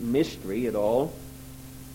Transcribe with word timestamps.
mystery 0.00 0.66
at 0.66 0.74
all, 0.74 1.12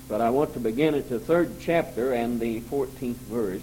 but 0.07 0.21
I 0.21 0.29
want 0.29 0.53
to 0.53 0.61
begin 0.61 0.95
at 0.95 1.09
the 1.09 1.19
third 1.19 1.55
chapter 1.59 2.13
and 2.13 2.39
the 2.39 2.61
14th 2.61 3.15
verse. 3.15 3.61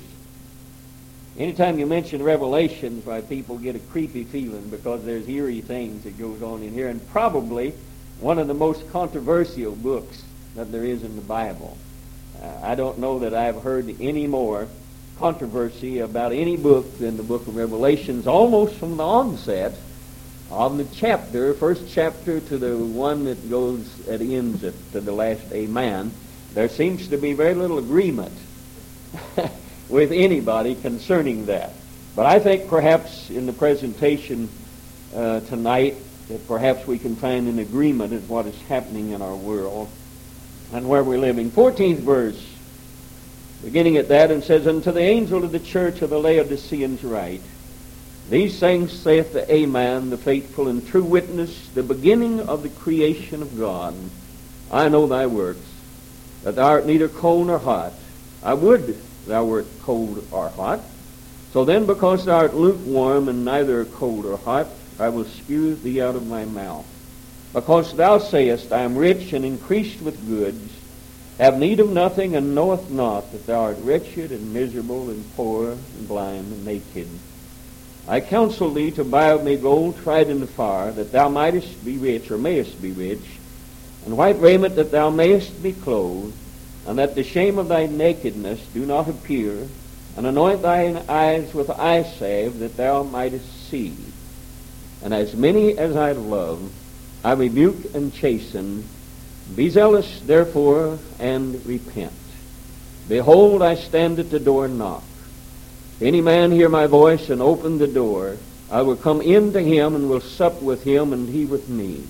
Anytime 1.38 1.78
you 1.78 1.86
mention 1.86 2.22
Revelations, 2.22 3.06
why 3.06 3.22
people 3.22 3.56
get 3.56 3.74
a 3.74 3.78
creepy 3.78 4.24
feeling 4.24 4.68
because 4.68 5.02
there's 5.02 5.26
eerie 5.26 5.62
things 5.62 6.04
that 6.04 6.18
goes 6.18 6.42
on 6.42 6.62
in 6.62 6.74
here, 6.74 6.90
and 6.90 7.08
probably 7.08 7.72
one 8.20 8.38
of 8.38 8.48
the 8.48 8.54
most 8.54 8.86
controversial 8.90 9.74
books 9.74 10.22
that 10.56 10.70
there 10.70 10.84
is 10.84 11.02
in 11.02 11.16
the 11.16 11.22
Bible. 11.22 11.78
Uh, 12.42 12.52
I 12.62 12.74
don't 12.74 12.98
know 12.98 13.20
that 13.20 13.32
I've 13.32 13.62
heard 13.62 13.98
any 13.98 14.26
more 14.26 14.68
controversy 15.18 16.00
about 16.00 16.32
any 16.32 16.58
book 16.58 16.98
than 16.98 17.16
the 17.16 17.22
book 17.22 17.46
of 17.46 17.56
Revelations, 17.56 18.26
almost 18.26 18.74
from 18.74 18.98
the 18.98 19.06
onset 19.06 19.72
of 20.50 20.78
the 20.78 20.86
chapter, 20.94 21.52
first 21.54 21.92
chapter 21.92 22.40
to 22.40 22.58
the 22.58 22.76
one 22.76 23.24
that 23.24 23.50
goes 23.50 24.04
that 24.06 24.20
ends 24.20 24.64
at 24.64 24.74
to 24.92 25.00
the 25.00 25.12
last 25.12 25.52
Amen. 25.52 26.10
There 26.54 26.68
seems 26.68 27.08
to 27.08 27.18
be 27.18 27.34
very 27.34 27.54
little 27.54 27.78
agreement 27.78 28.32
with 29.88 30.12
anybody 30.12 30.74
concerning 30.74 31.46
that. 31.46 31.72
But 32.16 32.26
I 32.26 32.38
think 32.38 32.68
perhaps 32.68 33.30
in 33.30 33.46
the 33.46 33.52
presentation 33.52 34.48
uh, 35.14 35.40
tonight 35.40 35.96
that 36.28 36.46
perhaps 36.48 36.86
we 36.86 36.98
can 36.98 37.16
find 37.16 37.48
an 37.48 37.58
agreement 37.58 38.12
in 38.12 38.26
what 38.28 38.46
is 38.46 38.60
happening 38.62 39.10
in 39.10 39.22
our 39.22 39.36
world 39.36 39.88
and 40.72 40.88
where 40.88 41.04
we're 41.04 41.18
living. 41.18 41.50
14th 41.50 41.98
verse, 41.98 42.46
beginning 43.62 43.96
at 43.96 44.08
that, 44.08 44.30
and 44.30 44.42
says, 44.42 44.66
Unto 44.66 44.92
the 44.92 45.00
angel 45.00 45.44
of 45.44 45.52
the 45.52 45.60
church 45.60 46.02
of 46.02 46.10
the 46.10 46.18
Laodiceans 46.18 47.04
write, 47.04 47.42
These 48.28 48.60
things 48.60 48.92
saith 48.92 49.32
the 49.32 49.50
Amen, 49.50 50.10
the 50.10 50.18
faithful 50.18 50.68
and 50.68 50.86
true 50.86 51.02
witness, 51.02 51.68
the 51.70 51.82
beginning 51.82 52.40
of 52.40 52.62
the 52.62 52.68
creation 52.68 53.40
of 53.40 53.58
God. 53.58 53.94
I 54.70 54.90
know 54.90 55.06
thy 55.06 55.26
works, 55.26 55.66
that 56.42 56.56
thou 56.56 56.66
art 56.66 56.86
neither 56.86 57.08
cold 57.08 57.46
nor 57.46 57.58
hot. 57.58 57.94
I 58.42 58.52
would 58.52 58.98
thou 59.26 59.46
wert 59.46 59.66
cold 59.82 60.26
or 60.30 60.50
hot. 60.50 60.80
So 61.54 61.64
then, 61.64 61.86
because 61.86 62.26
thou 62.26 62.36
art 62.36 62.54
lukewarm 62.54 63.30
and 63.30 63.46
neither 63.46 63.86
cold 63.86 64.26
or 64.26 64.36
hot, 64.36 64.68
I 64.98 65.08
will 65.08 65.24
spew 65.24 65.74
thee 65.74 66.02
out 66.02 66.14
of 66.14 66.26
my 66.26 66.44
mouth. 66.44 66.86
Because 67.54 67.94
thou 67.94 68.18
sayest, 68.18 68.72
I 68.72 68.82
am 68.82 68.98
rich 68.98 69.32
and 69.32 69.42
increased 69.42 70.02
with 70.02 70.28
goods, 70.28 70.70
have 71.38 71.58
need 71.58 71.80
of 71.80 71.88
nothing, 71.88 72.36
and 72.36 72.54
knoweth 72.54 72.90
not 72.90 73.32
that 73.32 73.46
thou 73.46 73.62
art 73.62 73.78
wretched 73.80 74.32
and 74.32 74.52
miserable 74.52 75.08
and 75.08 75.24
poor 75.34 75.70
and 75.70 76.08
blind 76.08 76.52
and 76.52 76.66
naked. 76.66 77.08
I 78.08 78.20
counsel 78.20 78.72
thee 78.72 78.90
to 78.92 79.04
buy 79.04 79.32
of 79.32 79.44
me 79.44 79.56
gold 79.56 79.98
tried 79.98 80.30
in 80.30 80.40
the 80.40 80.46
fire, 80.46 80.90
that 80.92 81.12
thou 81.12 81.28
mightest 81.28 81.84
be 81.84 81.98
rich, 81.98 82.30
or 82.30 82.38
mayest 82.38 82.80
be 82.80 82.90
rich, 82.90 83.38
and 84.06 84.16
white 84.16 84.40
raiment 84.40 84.76
that 84.76 84.90
thou 84.90 85.10
mayest 85.10 85.62
be 85.62 85.74
clothed, 85.74 86.34
and 86.86 86.98
that 86.98 87.14
the 87.14 87.22
shame 87.22 87.58
of 87.58 87.68
thy 87.68 87.84
nakedness 87.84 88.66
do 88.72 88.86
not 88.86 89.08
appear, 89.08 89.68
and 90.16 90.26
anoint 90.26 90.62
thine 90.62 91.04
eyes 91.06 91.52
with 91.52 91.68
eye 91.68 92.02
salve, 92.02 92.58
that 92.60 92.78
thou 92.78 93.02
mightest 93.02 93.68
see. 93.68 93.94
And 95.02 95.12
as 95.12 95.36
many 95.36 95.76
as 95.76 95.94
I 95.94 96.12
love, 96.12 96.72
I 97.22 97.32
rebuke 97.32 97.94
and 97.94 98.12
chasten. 98.12 98.88
Be 99.54 99.68
zealous, 99.68 100.20
therefore, 100.20 100.98
and 101.18 101.64
repent. 101.66 102.12
Behold, 103.06 103.60
I 103.60 103.74
stand 103.74 104.18
at 104.18 104.30
the 104.30 104.40
door 104.40 104.64
and 104.64 104.78
knock. 104.78 105.04
If 105.98 106.06
any 106.06 106.20
man 106.20 106.52
hear 106.52 106.68
my 106.68 106.86
voice 106.86 107.28
and 107.28 107.42
open 107.42 107.78
the 107.78 107.88
door, 107.88 108.36
I 108.70 108.82
will 108.82 108.94
come 108.94 109.20
in 109.20 109.52
to 109.54 109.60
him 109.60 109.96
and 109.96 110.08
will 110.08 110.20
sup 110.20 110.62
with 110.62 110.84
him 110.84 111.12
and 111.12 111.28
he 111.28 111.44
with 111.44 111.68
me. 111.68 112.04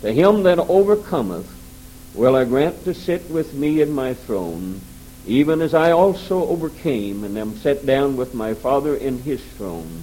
To 0.00 0.12
him 0.12 0.42
that 0.42 0.58
overcometh 0.58 1.48
will 2.12 2.34
I 2.34 2.44
grant 2.44 2.84
to 2.86 2.92
sit 2.92 3.30
with 3.30 3.54
me 3.54 3.80
in 3.80 3.92
my 3.92 4.14
throne, 4.14 4.80
even 5.28 5.62
as 5.62 5.74
I 5.74 5.92
also 5.92 6.44
overcame 6.48 7.22
and 7.22 7.38
am 7.38 7.56
set 7.58 7.86
down 7.86 8.16
with 8.16 8.34
my 8.34 8.52
Father 8.52 8.96
in 8.96 9.18
his 9.20 9.44
throne. 9.44 10.02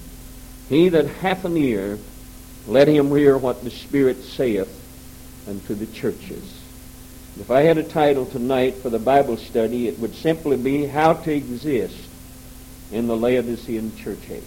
He 0.70 0.88
that 0.88 1.08
hath 1.08 1.44
an 1.44 1.58
ear, 1.58 2.00
let 2.66 2.88
him 2.88 3.14
hear 3.14 3.38
what 3.38 3.62
the 3.62 3.72
Spirit 3.72 4.24
saith 4.24 4.74
unto 5.50 5.76
the 5.76 5.88
churches. 5.88 6.62
If 7.38 7.52
I 7.52 7.64
had 7.64 7.78
a 7.78 7.84
title 7.84 8.26
tonight 8.26 8.78
for 8.78 8.90
the 8.90 9.00
Bible 9.00 9.36
study, 9.36 9.90
it 9.90 10.00
would 10.00 10.16
simply 10.16 10.56
be 10.56 10.86
How 10.86 11.12
to 11.12 11.34
Exist 11.34 12.11
in 12.92 13.08
the 13.08 13.16
Laodicean 13.16 13.96
Church 13.98 14.30
Age. 14.30 14.44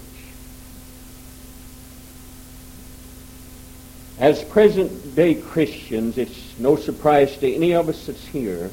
As 4.18 4.44
present 4.44 5.16
day 5.16 5.34
Christians, 5.34 6.18
it's 6.18 6.58
no 6.58 6.76
surprise 6.76 7.36
to 7.38 7.52
any 7.52 7.72
of 7.74 7.88
us 7.88 8.06
that's 8.06 8.26
here, 8.26 8.70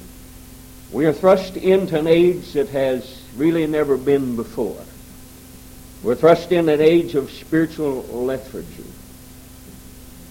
we 0.92 1.06
are 1.06 1.14
thrust 1.14 1.58
into 1.58 1.98
an 1.98 2.06
age 2.06 2.54
that 2.54 2.70
has 2.70 3.24
really 3.36 3.66
never 3.66 3.98
been 3.98 4.36
before. 4.36 4.84
We're 6.04 6.16
thrust 6.16 6.52
in 6.52 6.68
an 6.68 6.82
age 6.82 7.16
of 7.16 7.32
spiritual 7.32 8.04
lethargy, 8.04 8.86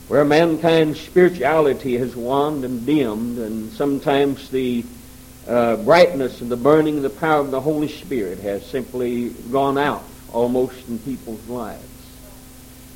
where 0.09 0.25
mankind's 0.25 1.01
spirituality 1.01 1.97
has 1.97 2.15
waned 2.15 2.65
and 2.65 2.85
dimmed, 2.85 3.39
and 3.39 3.73
sometimes 3.73 4.51
the 4.51 4.85
uh, 5.49 5.77
brightness 5.77 6.41
and 6.41 6.51
the 6.51 6.57
burning 6.57 6.99
of 6.99 7.03
the 7.03 7.11
power 7.11 7.41
of 7.41 7.51
the 7.51 7.61
Holy 7.61 7.89
Spirit 7.89 8.39
has 8.41 8.65
simply 8.67 9.31
gone 9.31 9.79
out 9.79 10.05
almost 10.33 10.89
in 10.89 10.99
people's 10.99 11.47
lives. 11.49 11.85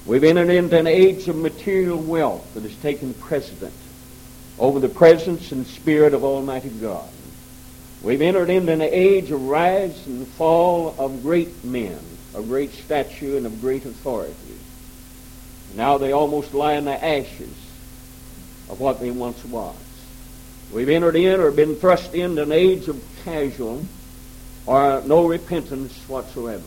We've 0.07 0.25
entered 0.25 0.51
into 0.51 0.79
an 0.79 0.87
age 0.87 1.29
of 1.29 1.37
material 1.37 1.99
wealth 1.99 2.53
that 2.55 2.63
has 2.63 2.77
taken 2.77 3.15
precedent 3.15 3.73
over 4.59 4.79
the 4.79 4.89
presence 4.89 5.51
and 5.51 5.67
spirit 5.67 6.15
of 6.15 6.25
Almighty 6.25 6.69
God. 6.69 7.09
We've 8.03 8.21
entered 8.21 8.51
into 8.51 8.73
an 8.73 8.83
age 8.83 9.31
of 9.31 9.41
rise 9.47 10.07
and 10.07 10.29
fall 10.29 10.95
of 10.99 11.23
great 11.23 11.65
men, 11.65 11.99
of 12.35 12.49
great 12.49 12.73
stature 12.73 13.39
and 13.39 13.47
of 13.47 13.61
great 13.63 13.87
authority. 13.87 14.35
Now 15.75 15.99
they 15.99 16.13
almost 16.13 16.53
lie 16.53 16.75
in 16.75 16.85
the 16.85 17.03
ashes 17.03 17.55
of 18.69 18.81
what 18.81 19.01
they 19.01 19.11
once 19.11 19.43
was. 19.45 19.75
We've 20.73 20.89
entered 20.89 21.17
in 21.17 21.41
or 21.41 21.51
been 21.51 21.77
thrust 21.77 22.15
into 22.15 22.43
an 22.43 22.53
age 22.53 22.89
of 22.89 23.03
casual 23.25 23.85
or 24.67 25.03
no 25.07 25.27
repentance 25.27 25.93
whatsoever. 26.09 26.63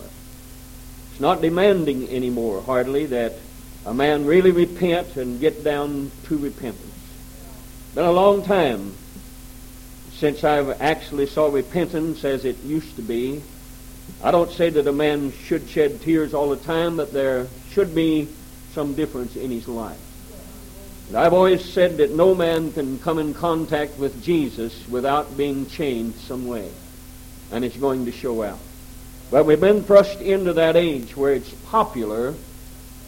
It's 1.11 1.19
not 1.19 1.41
demanding 1.41 2.09
anymore, 2.09 2.61
hardly, 2.61 3.07
that 3.07 3.33
a 3.85 3.93
man 3.93 4.25
really 4.25 4.51
repent 4.51 5.15
and 5.15 5.39
get 5.39 5.63
down 5.63 6.11
to 6.25 6.37
repentance. 6.37 6.93
Been 7.95 8.05
a 8.05 8.11
long 8.11 8.43
time 8.43 8.93
since 10.13 10.43
I've 10.43 10.81
actually 10.81 11.27
saw 11.27 11.47
repentance 11.47 12.23
as 12.23 12.45
it 12.45 12.63
used 12.63 12.95
to 12.97 13.01
be. 13.01 13.41
I 14.23 14.31
don't 14.31 14.51
say 14.51 14.69
that 14.69 14.87
a 14.87 14.91
man 14.91 15.31
should 15.31 15.67
shed 15.69 16.01
tears 16.01 16.33
all 16.33 16.49
the 16.49 16.57
time, 16.57 16.97
but 16.97 17.13
there 17.13 17.47
should 17.71 17.93
be 17.93 18.27
some 18.73 18.93
difference 18.93 19.35
in 19.35 19.51
his 19.51 19.67
life. 19.67 19.99
And 21.07 21.17
I've 21.17 21.33
always 21.33 21.63
said 21.63 21.97
that 21.97 22.11
no 22.11 22.35
man 22.35 22.73
can 22.73 22.99
come 22.99 23.17
in 23.17 23.33
contact 23.33 23.97
with 23.97 24.23
Jesus 24.23 24.87
without 24.89 25.37
being 25.37 25.67
changed 25.67 26.17
some 26.19 26.47
way. 26.47 26.69
And 27.51 27.63
it's 27.63 27.77
going 27.77 28.05
to 28.05 28.11
show 28.11 28.43
out. 28.43 28.59
But 29.31 29.45
we've 29.45 29.59
been 29.59 29.83
thrust 29.83 30.19
into 30.19 30.53
that 30.53 30.75
age 30.75 31.15
where 31.15 31.33
it's 31.33 31.49
popular 31.69 32.33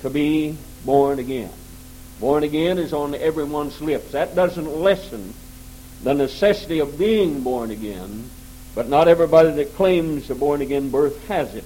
to 0.02 0.10
be 0.10 0.58
born 0.86 1.20
again. 1.20 1.52
Born 2.20 2.44
again 2.44 2.78
is 2.78 2.94
on 2.94 3.16
everyone's 3.16 3.82
lips. 3.82 4.12
That 4.12 4.36
doesn't 4.36 4.68
lessen 4.68 5.34
the 6.04 6.14
necessity 6.14 6.80
of 6.80 6.98
being 6.98 7.44
born 7.44 7.72
again, 7.72 8.30
but 8.76 8.88
not 8.88 9.08
everybody 9.08 9.52
that 9.52 9.76
claims 9.76 10.30
a 10.30 10.36
born 10.36 10.62
again 10.62 10.90
birth 10.90 11.28
has 11.28 11.56
it. 11.56 11.66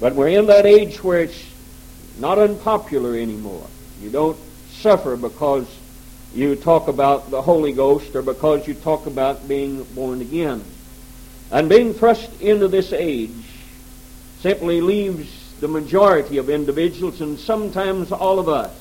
But 0.00 0.14
we're 0.14 0.28
in 0.28 0.46
that 0.46 0.66
age 0.66 1.02
where 1.02 1.20
it's 1.20 1.44
not 2.18 2.38
unpopular 2.38 3.16
anymore. 3.16 3.66
You 4.00 4.10
don't 4.10 4.38
suffer 4.84 5.16
because 5.16 5.66
you 6.34 6.54
talk 6.54 6.88
about 6.88 7.30
the 7.30 7.40
Holy 7.40 7.72
Ghost 7.72 8.14
or 8.14 8.20
because 8.20 8.68
you 8.68 8.74
talk 8.74 9.06
about 9.06 9.48
being 9.48 9.82
born 9.82 10.20
again. 10.20 10.62
And 11.50 11.70
being 11.70 11.94
thrust 11.94 12.28
into 12.38 12.68
this 12.68 12.92
age 12.92 13.30
simply 14.40 14.82
leaves 14.82 15.54
the 15.60 15.68
majority 15.68 16.36
of 16.36 16.50
individuals 16.50 17.22
and 17.22 17.38
sometimes 17.38 18.12
all 18.12 18.38
of 18.38 18.50
us, 18.50 18.74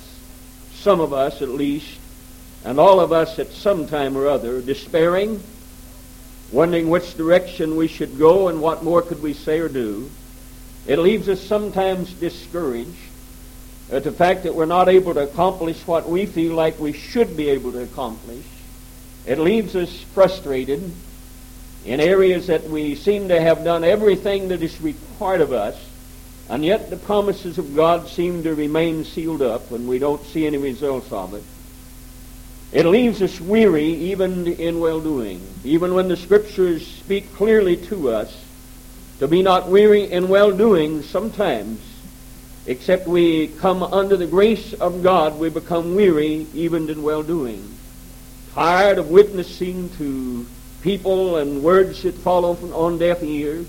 some 0.73 0.99
of 0.99 1.13
us 1.13 1.41
at 1.41 1.47
least, 1.47 2.01
and 2.65 2.81
all 2.81 2.99
of 2.99 3.13
us 3.13 3.39
at 3.39 3.51
some 3.53 3.87
time 3.87 4.17
or 4.17 4.27
other, 4.27 4.59
despairing, 4.59 5.41
wondering 6.51 6.89
which 6.89 7.15
direction 7.15 7.77
we 7.77 7.87
should 7.87 8.19
go 8.19 8.49
and 8.49 8.61
what 8.61 8.83
more 8.83 9.01
could 9.01 9.21
we 9.21 9.31
say 9.31 9.59
or 9.59 9.69
do. 9.69 10.11
It 10.85 10.99
leaves 10.99 11.29
us 11.29 11.41
sometimes 11.41 12.11
discouraged 12.11 13.12
at 13.91 14.03
the 14.03 14.11
fact 14.11 14.43
that 14.43 14.55
we're 14.55 14.65
not 14.65 14.89
able 14.89 15.13
to 15.13 15.21
accomplish 15.21 15.85
what 15.85 16.09
we 16.09 16.25
feel 16.25 16.55
like 16.55 16.79
we 16.79 16.93
should 16.93 17.35
be 17.35 17.49
able 17.49 17.71
to 17.71 17.83
accomplish. 17.83 18.45
It 19.25 19.39
leaves 19.39 19.75
us 19.75 20.03
frustrated 20.13 20.91
in 21.85 21.99
areas 21.99 22.47
that 22.47 22.63
we 22.69 22.95
seem 22.95 23.27
to 23.27 23.39
have 23.39 23.63
done 23.63 23.83
everything 23.83 24.47
that 24.49 24.61
is 24.61 24.81
required 24.81 25.41
of 25.41 25.51
us, 25.51 25.77
and 26.49 26.63
yet 26.63 26.89
the 26.89 26.97
promises 26.97 27.57
of 27.57 27.75
God 27.75 28.07
seem 28.07 28.43
to 28.43 28.55
remain 28.55 29.05
sealed 29.05 29.41
up 29.41 29.71
and 29.71 29.87
we 29.87 29.99
don't 29.99 30.25
see 30.25 30.45
any 30.47 30.57
results 30.57 31.11
of 31.11 31.33
it. 31.33 31.43
It 32.71 32.85
leaves 32.85 33.21
us 33.21 33.39
weary 33.39 33.85
even 33.85 34.47
in 34.47 34.79
well-doing. 34.79 35.41
Even 35.63 35.93
when 35.93 36.07
the 36.07 36.17
Scriptures 36.17 36.85
speak 36.85 37.31
clearly 37.35 37.77
to 37.77 38.09
us 38.09 38.35
to 39.19 39.27
be 39.27 39.43
not 39.43 39.67
weary 39.67 40.11
in 40.11 40.27
well-doing 40.27 41.03
sometimes, 41.03 41.79
except 42.65 43.07
we 43.07 43.47
come 43.47 43.83
under 43.83 44.17
the 44.17 44.27
grace 44.27 44.73
of 44.73 45.03
God, 45.03 45.39
we 45.39 45.49
become 45.49 45.95
weary 45.95 46.47
even 46.53 46.89
in 46.89 47.03
well-doing. 47.03 47.77
Tired 48.53 48.97
of 48.97 49.09
witnessing 49.09 49.89
to 49.97 50.45
people 50.81 51.37
and 51.37 51.63
words 51.63 52.03
that 52.03 52.15
fall 52.15 52.45
on 52.45 52.97
deaf 52.97 53.23
ears. 53.23 53.67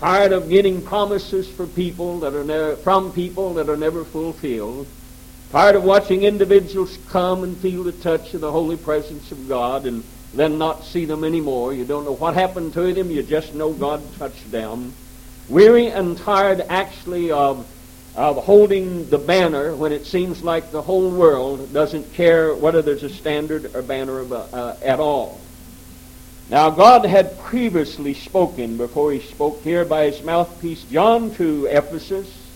Tired 0.00 0.32
of 0.32 0.50
getting 0.50 0.82
promises 0.82 1.48
for 1.48 1.66
people 1.66 2.20
that 2.20 2.34
are 2.34 2.44
never, 2.44 2.76
from 2.76 3.12
people 3.12 3.54
that 3.54 3.68
are 3.68 3.76
never 3.76 4.04
fulfilled 4.04 4.86
Tired 5.52 5.76
of 5.76 5.84
watching 5.84 6.24
individuals 6.24 6.98
come 7.08 7.44
and 7.44 7.56
feel 7.56 7.84
the 7.84 7.92
touch 7.92 8.34
of 8.34 8.40
the 8.40 8.50
holy 8.50 8.76
presence 8.76 9.30
of 9.30 9.48
God 9.48 9.86
and 9.86 10.02
then 10.34 10.58
not 10.58 10.84
see 10.84 11.04
them 11.04 11.22
anymore. 11.22 11.72
You 11.72 11.84
don't 11.84 12.04
know 12.04 12.16
what 12.16 12.34
happened 12.34 12.72
to 12.74 12.92
them. 12.92 13.10
You 13.10 13.22
just 13.22 13.54
know 13.54 13.72
God 13.72 14.02
touched 14.18 14.50
them. 14.50 14.92
Weary 15.48 15.86
and 15.86 16.18
tired 16.18 16.62
actually 16.68 17.30
of, 17.30 17.64
of 18.16 18.44
holding 18.44 19.08
the 19.10 19.18
banner 19.18 19.74
when 19.76 19.92
it 19.92 20.06
seems 20.06 20.42
like 20.42 20.72
the 20.72 20.82
whole 20.82 21.10
world 21.10 21.72
doesn't 21.72 22.14
care 22.14 22.54
whether 22.54 22.82
there's 22.82 23.02
a 23.02 23.10
standard 23.10 23.74
or 23.74 23.82
banner 23.82 24.24
uh, 24.34 24.76
at 24.82 24.98
all. 24.98 25.40
Now, 26.48 26.70
God 26.70 27.04
had 27.04 27.38
previously 27.40 28.14
spoken 28.14 28.76
before 28.76 29.12
he 29.12 29.20
spoke 29.20 29.62
here 29.62 29.84
by 29.84 30.10
his 30.10 30.22
mouthpiece 30.22 30.84
John 30.84 31.34
to 31.34 31.66
Ephesus 31.66 32.46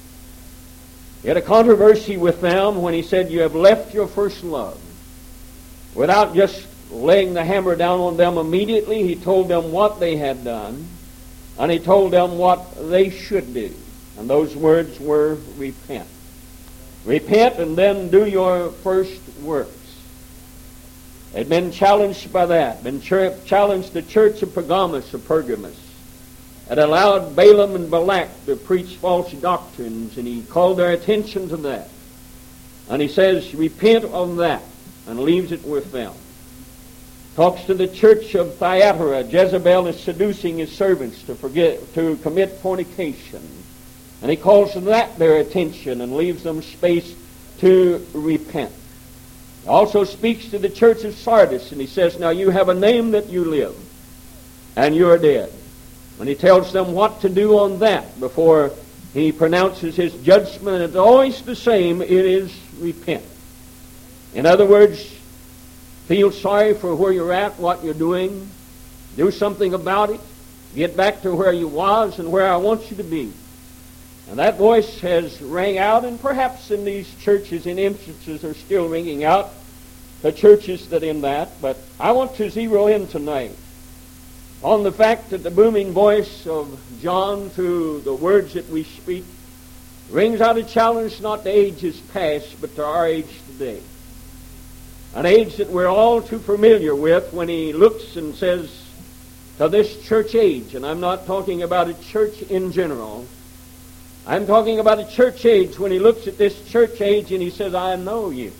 he 1.23 1.29
had 1.29 1.37
a 1.37 1.43
controversy 1.43 2.17
with 2.17 2.41
them 2.41 2.81
when 2.81 2.95
he 2.95 3.03
said, 3.03 3.31
You 3.31 3.41
have 3.41 3.55
left 3.55 3.93
your 3.93 4.07
first 4.07 4.43
love. 4.43 4.81
Without 5.95 6.35
just 6.35 6.67
laying 6.91 7.35
the 7.35 7.45
hammer 7.45 7.77
down 7.77 8.01
on 8.01 8.17
them 8.17 8.39
immediately, 8.39 9.03
he 9.03 9.17
told 9.17 9.49
them 9.49 9.71
what 9.71 10.01
they 10.01 10.17
had 10.17 10.45
done, 10.45 10.89
and 11.59 11.71
he 11.71 11.79
told 11.79 12.12
them 12.12 12.39
what 12.39 12.91
they 12.91 13.11
should 13.11 13.53
do. 13.53 13.75
And 14.21 14.31
those 14.31 14.55
words 14.55 15.01
were 15.01 15.39
repent. 15.57 16.07
Repent 17.05 17.57
and 17.57 17.77
then 17.77 18.11
do 18.11 18.27
your 18.27 18.71
first 18.71 19.21
works. 19.43 19.73
They'd 21.33 21.49
been 21.49 21.73
challenged 21.73 22.33
by 22.33 22.47
that, 22.47 22.85
been 22.85 23.01
challenged 23.01 23.93
the 23.93 24.03
church 24.03 24.43
of 24.43 24.55
Pergamos 24.55 25.13
or 25.13 25.19
Pergamus 25.19 25.91
had 26.71 26.79
allowed 26.79 27.35
Balaam 27.35 27.75
and 27.75 27.91
Balak 27.91 28.29
to 28.47 28.55
preach 28.55 28.95
false 28.95 29.33
doctrines, 29.33 30.17
and 30.17 30.25
he 30.25 30.43
called 30.43 30.79
their 30.79 30.93
attention 30.93 31.49
to 31.49 31.57
that. 31.57 31.89
And 32.89 33.03
he 33.03 33.09
says, 33.09 33.53
repent 33.57 34.05
of 34.05 34.37
that, 34.37 34.63
and 35.09 35.19
leaves 35.19 35.51
it 35.51 35.65
with 35.65 35.91
them. 35.91 36.13
Talks 37.35 37.65
to 37.65 37.75
the 37.75 37.89
church 37.89 38.37
of 38.37 38.55
Thyatira. 38.55 39.23
Jezebel 39.25 39.89
is 39.89 39.99
seducing 39.99 40.59
his 40.59 40.71
servants 40.71 41.25
to 41.25 41.35
forget 41.35 41.93
to 41.95 42.17
commit 42.19 42.53
fornication. 42.59 43.60
And 44.23 44.31
he 44.31 44.37
calls 44.37 44.73
to 44.73 44.81
that 44.81 45.19
their 45.19 45.39
attention 45.39 46.01
and 46.01 46.17
leaves 46.17 46.43
them 46.43 46.63
space 46.63 47.15
to 47.59 48.07
repent. 48.13 48.73
He 49.63 49.69
also 49.69 50.05
speaks 50.05 50.51
to 50.51 50.59
the 50.59 50.69
church 50.69 51.05
of 51.05 51.15
Sardis, 51.15 51.73
and 51.73 51.81
he 51.81 51.87
says, 51.87 52.19
Now 52.19 52.31
you 52.31 52.51
have 52.51 52.69
a 52.69 52.75
name 52.75 53.13
that 53.13 53.29
you 53.29 53.45
live, 53.45 53.77
and 54.77 54.95
you're 54.95 55.19
dead. 55.19 55.53
And 56.19 56.29
he 56.29 56.35
tells 56.35 56.73
them 56.73 56.93
what 56.93 57.23
to 57.23 57.29
do 57.29 57.59
on 57.59 57.79
that 57.79 58.21
before 58.21 58.73
he 59.15 59.33
pronounces 59.33 59.97
his 59.97 60.13
judgment, 60.23 60.77
And 60.77 60.85
it's 60.85 60.97
always 60.97 61.41
the 61.43 61.57
same. 61.57 62.03
It 62.03 62.11
is 62.11 62.55
repent. 62.79 63.25
In 64.35 64.47
other 64.47 64.67
words, 64.67 65.03
feel 66.07 66.31
sorry 66.31 66.75
for 66.75 66.95
where 66.95 67.13
you're 67.13 67.33
at, 67.33 67.59
what 67.59 67.83
you're 67.83 67.95
doing, 67.95 68.49
do 69.17 69.31
something 69.31 69.75
about 69.75 70.11
it, 70.11 70.21
get 70.75 70.97
back 70.97 71.23
to 71.23 71.35
where 71.35 71.53
you 71.53 71.69
was 71.69 72.19
and 72.19 72.31
where 72.31 72.51
I 72.51 72.57
want 72.57 72.91
you 72.91 72.97
to 72.99 73.03
be. 73.03 73.33
And 74.31 74.38
that 74.38 74.59
voice 74.59 75.00
has 75.00 75.43
rang 75.43 75.77
out, 75.77 76.05
and 76.05 76.21
perhaps 76.21 76.71
in 76.71 76.85
these 76.85 77.12
churches, 77.17 77.67
in 77.67 77.81
instances, 77.81 78.44
are 78.44 78.55
still 78.55 78.88
ringing 78.88 79.25
out. 79.25 79.50
The 80.23 80.31
churches 80.31 80.88
that 80.91 81.03
in 81.03 81.23
that, 81.23 81.61
but 81.61 81.77
I 81.99 82.12
want 82.12 82.37
to 82.37 82.49
zero 82.49 82.87
in 82.87 83.09
tonight 83.09 83.56
on 84.62 84.85
the 84.85 84.93
fact 84.93 85.31
that 85.31 85.43
the 85.43 85.50
booming 85.50 85.93
voice 85.93 86.47
of 86.47 86.81
John 87.00 87.50
through 87.50 88.03
the 88.03 88.15
words 88.15 88.55
that 88.55 88.69
we 88.69 88.85
speak 88.85 89.25
rings 90.11 90.41
out 90.41 90.59
a 90.59 90.62
challenge 90.62 91.21
not 91.21 91.43
to 91.44 91.50
ages 91.50 91.99
past, 92.12 92.61
but 92.61 92.76
to 92.76 92.85
our 92.85 93.06
age 93.06 93.41
today. 93.47 93.81
An 95.15 95.26
age 95.26 95.56
that 95.56 95.71
we're 95.71 95.88
all 95.88 96.23
too 96.23 96.38
familiar 96.38 96.94
with 96.94 97.33
when 97.33 97.49
he 97.49 97.73
looks 97.73 98.15
and 98.15 98.35
says 98.37 98.85
to 99.59 99.69
this 99.69 100.06
church 100.06 100.37
age, 100.37 100.76
and 100.76 100.87
I'm 100.87 101.00
not 101.00 101.26
talking 101.26 101.62
about 101.62 101.88
a 101.88 101.94
church 101.94 102.43
in 102.43 102.71
general. 102.71 103.26
I'm 104.27 104.47
talking 104.47 104.79
about 104.79 104.99
a 104.99 105.07
church 105.07 105.45
age 105.45 105.79
when 105.79 105.91
he 105.91 105.99
looks 105.99 106.27
at 106.27 106.37
this 106.37 106.63
church 106.69 107.01
age 107.01 107.33
and 107.33 107.43
he 107.43 107.51
says, 107.51 107.75
I 107.75 107.97
know 107.97 108.31
you. 108.31 108.53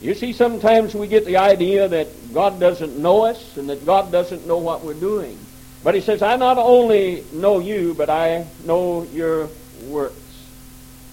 You 0.00 0.14
see, 0.14 0.32
sometimes 0.32 0.94
we 0.94 1.06
get 1.06 1.24
the 1.24 1.36
idea 1.36 1.86
that 1.86 2.34
God 2.34 2.58
doesn't 2.58 2.98
know 2.98 3.24
us 3.24 3.56
and 3.56 3.68
that 3.70 3.86
God 3.86 4.10
doesn't 4.10 4.46
know 4.46 4.58
what 4.58 4.82
we're 4.82 4.94
doing. 4.94 5.38
But 5.84 5.94
he 5.94 6.00
says, 6.00 6.22
I 6.22 6.36
not 6.36 6.58
only 6.58 7.24
know 7.32 7.60
you, 7.60 7.94
but 7.94 8.10
I 8.10 8.46
know 8.64 9.04
your 9.04 9.48
works. 9.84 10.16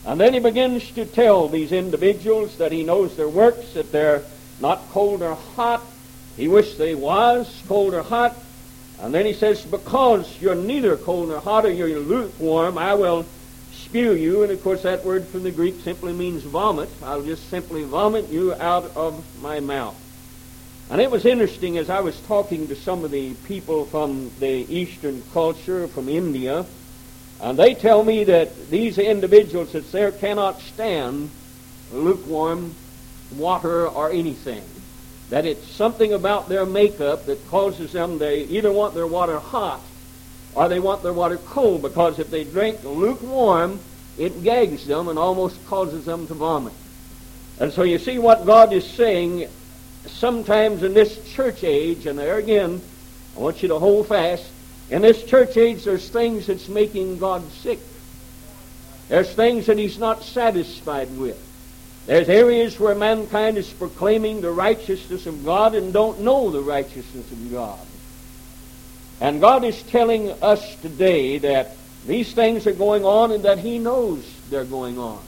And 0.05 0.19
then 0.19 0.33
he 0.33 0.39
begins 0.39 0.89
to 0.91 1.05
tell 1.05 1.47
these 1.47 1.71
individuals 1.71 2.57
that 2.57 2.71
he 2.71 2.83
knows 2.83 3.15
their 3.15 3.29
works, 3.29 3.73
that 3.73 3.91
they're 3.91 4.23
not 4.59 4.89
cold 4.89 5.21
or 5.21 5.35
hot. 5.35 5.83
He 6.35 6.47
wished 6.47 6.77
they 6.77 6.95
was 6.95 7.61
cold 7.67 7.93
or 7.93 8.01
hot. 8.01 8.35
And 9.01 9.13
then 9.13 9.25
he 9.25 9.33
says, 9.33 9.65
because 9.65 10.41
you're 10.41 10.55
neither 10.55 10.97
cold 10.97 11.29
nor 11.29 11.39
hot 11.39 11.65
or 11.65 11.71
you're 11.71 11.99
lukewarm, 11.99 12.77
I 12.77 12.93
will 12.95 13.25
spew 13.71 14.13
you, 14.13 14.43
and 14.43 14.51
of 14.51 14.61
course 14.61 14.83
that 14.83 15.05
word 15.05 15.25
from 15.27 15.43
the 15.43 15.51
Greek 15.51 15.79
simply 15.81 16.13
means 16.13 16.43
vomit. 16.43 16.89
I'll 17.01 17.23
just 17.23 17.49
simply 17.49 17.83
vomit 17.83 18.29
you 18.29 18.53
out 18.53 18.91
of 18.95 19.23
my 19.41 19.59
mouth. 19.61 19.95
And 20.91 20.99
it 20.99 21.09
was 21.09 21.25
interesting 21.25 21.77
as 21.77 21.89
I 21.89 22.01
was 22.01 22.19
talking 22.21 22.67
to 22.67 22.75
some 22.75 23.05
of 23.05 23.11
the 23.11 23.35
people 23.45 23.85
from 23.85 24.31
the 24.39 24.65
Eastern 24.73 25.23
culture, 25.33 25.87
from 25.87 26.09
India, 26.09 26.65
and 27.41 27.57
they 27.57 27.73
tell 27.73 28.03
me 28.03 28.25
that 28.25 28.69
these 28.69 28.97
individuals 28.97 29.71
that 29.71 29.91
there 29.91 30.11
cannot 30.11 30.59
stand 30.59 31.29
lukewarm 31.93 32.75
water 33.35 33.87
or 33.87 34.11
anything. 34.11 34.63
That 35.29 35.45
it's 35.45 35.67
something 35.67 36.13
about 36.13 36.49
their 36.49 36.65
makeup 36.65 37.25
that 37.27 37.47
causes 37.49 37.91
them, 37.91 38.17
they 38.17 38.43
either 38.43 38.71
want 38.71 38.95
their 38.95 39.07
water 39.07 39.39
hot 39.39 39.81
or 40.55 40.67
they 40.67 40.79
want 40.79 41.03
their 41.03 41.13
water 41.13 41.37
cold 41.37 41.81
because 41.81 42.19
if 42.19 42.31
they 42.31 42.43
drink 42.43 42.83
lukewarm, 42.83 43.79
it 44.17 44.43
gags 44.43 44.85
them 44.87 45.07
and 45.07 45.19
almost 45.19 45.63
causes 45.67 46.05
them 46.05 46.27
to 46.27 46.33
vomit. 46.33 46.73
And 47.59 47.71
so 47.71 47.83
you 47.83 47.99
see 47.99 48.17
what 48.17 48.45
God 48.45 48.73
is 48.73 48.85
saying 48.85 49.47
sometimes 50.07 50.83
in 50.83 50.93
this 50.93 51.23
church 51.33 51.63
age, 51.63 52.05
and 52.05 52.17
there 52.17 52.37
again, 52.37 52.81
I 53.35 53.39
want 53.39 53.61
you 53.61 53.69
to 53.69 53.79
hold 53.79 54.07
fast. 54.07 54.49
In 54.89 55.01
this 55.01 55.23
church 55.23 55.55
age, 55.55 55.83
there's 55.83 56.09
things 56.09 56.47
that's 56.47 56.67
making 56.67 57.19
God 57.19 57.49
sick. 57.51 57.79
There's 59.07 59.31
things 59.31 59.67
that 59.67 59.77
He's 59.77 59.99
not 59.99 60.23
satisfied 60.23 61.15
with. 61.17 61.37
There's 62.09 62.27
areas 62.27 62.79
where 62.79 62.95
mankind 62.95 63.59
is 63.59 63.69
proclaiming 63.69 64.41
the 64.41 64.49
righteousness 64.49 65.27
of 65.27 65.45
God 65.45 65.75
and 65.75 65.93
don't 65.93 66.21
know 66.21 66.49
the 66.49 66.59
righteousness 66.59 67.31
of 67.31 67.51
God. 67.51 67.85
And 69.21 69.39
God 69.39 69.63
is 69.63 69.79
telling 69.83 70.31
us 70.41 70.75
today 70.77 71.37
that 71.37 71.77
these 72.07 72.33
things 72.33 72.65
are 72.65 72.73
going 72.73 73.05
on 73.05 73.31
and 73.31 73.43
that 73.43 73.59
He 73.59 73.77
knows 73.77 74.25
they're 74.49 74.65
going 74.65 74.97
on. 74.97 75.21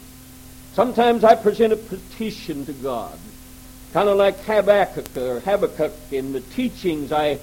Sometimes 0.73 1.23
I 1.23 1.35
present 1.35 1.71
a 1.71 1.75
petition 1.75 2.65
to 2.65 2.73
God, 2.73 3.15
kind 3.93 4.09
of 4.09 4.17
like 4.17 4.39
Habakkuk 4.39 5.15
or 5.15 5.39
Habakkuk 5.41 5.93
in 6.09 6.33
the 6.33 6.41
teachings. 6.41 7.11
I 7.11 7.37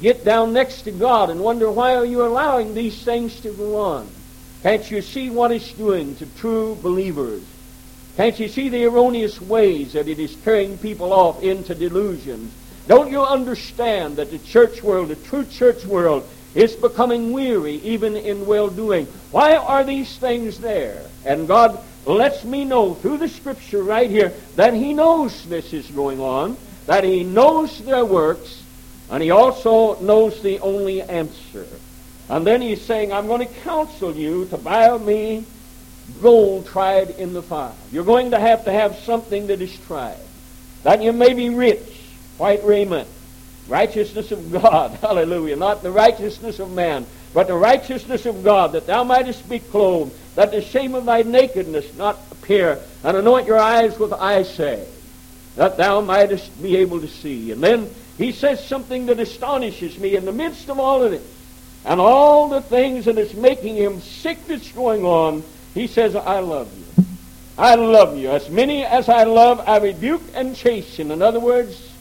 get 0.00 0.24
down 0.24 0.52
next 0.52 0.82
to 0.82 0.92
God 0.92 1.30
and 1.30 1.40
wonder, 1.40 1.68
why 1.72 1.96
are 1.96 2.06
you 2.06 2.24
allowing 2.24 2.74
these 2.74 3.02
things 3.02 3.40
to 3.40 3.50
go 3.50 3.80
on? 3.80 4.08
Can't 4.62 4.88
you 4.88 5.02
see 5.02 5.28
what 5.28 5.50
it's 5.50 5.72
doing 5.72 6.14
to 6.16 6.26
true 6.38 6.76
believers? 6.80 7.42
Can't 8.16 8.38
you 8.38 8.48
see 8.48 8.68
the 8.68 8.84
erroneous 8.84 9.40
ways 9.40 9.92
that 9.94 10.08
it 10.08 10.18
is 10.18 10.36
carrying 10.44 10.76
people 10.78 11.12
off 11.12 11.42
into 11.42 11.74
delusions? 11.74 12.52
Don't 12.88 13.10
you 13.10 13.22
understand 13.22 14.16
that 14.16 14.30
the 14.30 14.38
church 14.38 14.82
world, 14.82 15.08
the 15.08 15.16
true 15.16 15.44
church 15.44 15.84
world, 15.84 16.28
is 16.54 16.74
becoming 16.74 17.32
weary 17.32 17.76
even 17.76 18.16
in 18.16 18.46
well-doing? 18.46 19.06
Why 19.30 19.56
are 19.56 19.84
these 19.84 20.16
things 20.18 20.58
there? 20.58 21.02
And 21.24 21.46
God 21.46 21.78
lets 22.04 22.44
me 22.44 22.64
know 22.64 22.94
through 22.94 23.18
the 23.18 23.28
scripture 23.28 23.82
right 23.82 24.10
here 24.10 24.32
that 24.56 24.74
he 24.74 24.92
knows 24.92 25.44
this 25.46 25.72
is 25.72 25.86
going 25.90 26.20
on, 26.20 26.56
that 26.86 27.04
he 27.04 27.22
knows 27.22 27.82
their 27.84 28.04
works, 28.04 28.64
and 29.10 29.22
he 29.22 29.30
also 29.30 30.00
knows 30.00 30.42
the 30.42 30.58
only 30.60 31.02
answer. 31.02 31.66
And 32.28 32.46
then 32.46 32.62
he's 32.62 32.84
saying, 32.84 33.12
I'm 33.12 33.26
going 33.26 33.46
to 33.46 33.54
counsel 33.62 34.14
you 34.14 34.46
to 34.46 34.56
buy 34.56 34.96
me 34.98 35.44
gold 36.20 36.66
tried 36.66 37.10
in 37.10 37.32
the 37.32 37.42
fire. 37.42 37.72
You're 37.92 38.04
going 38.04 38.32
to 38.32 38.38
have 38.38 38.64
to 38.64 38.72
have 38.72 38.96
something 38.98 39.48
that 39.48 39.60
is 39.60 39.76
tried. 39.86 40.18
that 40.82 41.02
you 41.02 41.12
may 41.12 41.34
be 41.34 41.50
rich, 41.50 41.82
white 42.38 42.64
raiment, 42.64 43.08
righteousness 43.68 44.32
of 44.32 44.50
God, 44.50 44.90
hallelujah, 45.00 45.56
not 45.56 45.82
the 45.82 45.90
righteousness 45.90 46.58
of 46.58 46.70
man, 46.72 47.06
but 47.32 47.46
the 47.46 47.54
righteousness 47.54 48.26
of 48.26 48.42
God, 48.42 48.72
that 48.72 48.86
thou 48.86 49.04
mightest 49.04 49.48
be 49.48 49.60
clothed, 49.60 50.12
that 50.34 50.50
the 50.50 50.60
shame 50.60 50.94
of 50.94 51.04
thy 51.04 51.22
nakedness 51.22 51.96
not 51.96 52.18
appear, 52.32 52.78
and 53.04 53.16
anoint 53.16 53.46
your 53.46 53.58
eyes 53.58 53.98
with 53.98 54.12
eye 54.12 54.42
salve, 54.42 54.88
that 55.56 55.76
thou 55.76 56.00
mightest 56.00 56.62
be 56.62 56.76
able 56.78 57.00
to 57.00 57.08
see. 57.08 57.52
And 57.52 57.62
then 57.62 57.90
he 58.18 58.32
says 58.32 58.66
something 58.66 59.06
that 59.06 59.20
astonishes 59.20 59.98
me 59.98 60.16
in 60.16 60.24
the 60.24 60.32
midst 60.32 60.68
of 60.68 60.80
all 60.80 61.02
of 61.02 61.12
this, 61.12 61.22
and 61.84 62.00
all 62.00 62.48
the 62.48 62.60
things 62.60 63.06
that 63.06 63.16
is 63.16 63.34
making 63.34 63.76
him 63.76 64.00
sick 64.00 64.46
that's 64.46 64.72
going 64.72 65.04
on, 65.04 65.42
he 65.74 65.86
says, 65.86 66.16
I 66.16 66.40
love 66.40 66.68
you. 66.76 67.04
I 67.56 67.74
love 67.74 68.16
you. 68.16 68.30
As 68.30 68.48
many 68.48 68.84
as 68.84 69.08
I 69.08 69.24
love, 69.24 69.60
I 69.66 69.78
rebuke 69.78 70.22
and 70.34 70.56
chasten. 70.56 71.10
In 71.10 71.22
other 71.22 71.40
words, 71.40 71.92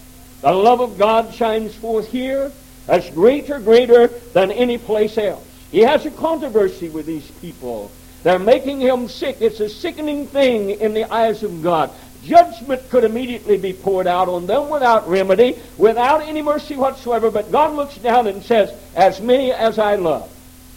the 0.41 0.51
love 0.51 0.79
of 0.79 0.97
God 0.97 1.33
shines 1.33 1.75
forth 1.75 2.09
here 2.09 2.51
as 2.88 3.09
greater, 3.09 3.59
greater 3.59 4.07
than 4.07 4.51
any 4.51 4.77
place 4.77 5.17
else. 5.17 5.45
He 5.71 5.79
has 5.81 6.05
a 6.05 6.11
controversy 6.11 6.89
with 6.89 7.05
these 7.05 7.29
people. 7.41 7.91
They're 8.23 8.39
making 8.39 8.79
him 8.79 9.07
sick. 9.07 9.38
It's 9.39 9.59
a 9.59 9.69
sickening 9.69 10.27
thing 10.27 10.71
in 10.71 10.93
the 10.93 11.11
eyes 11.11 11.43
of 11.43 11.61
God. 11.61 11.91
Judgment 12.23 12.89
could 12.89 13.03
immediately 13.03 13.57
be 13.57 13.73
poured 13.73 14.07
out 14.07 14.27
on 14.27 14.45
them 14.45 14.69
without 14.69 15.07
remedy, 15.07 15.57
without 15.77 16.21
any 16.21 16.41
mercy 16.41 16.75
whatsoever. 16.75 17.31
But 17.31 17.51
God 17.51 17.75
looks 17.75 17.97
down 17.97 18.27
and 18.27 18.43
says, 18.43 18.73
As 18.95 19.21
many 19.21 19.51
as 19.51 19.79
I 19.79 19.95
love. 19.95 20.29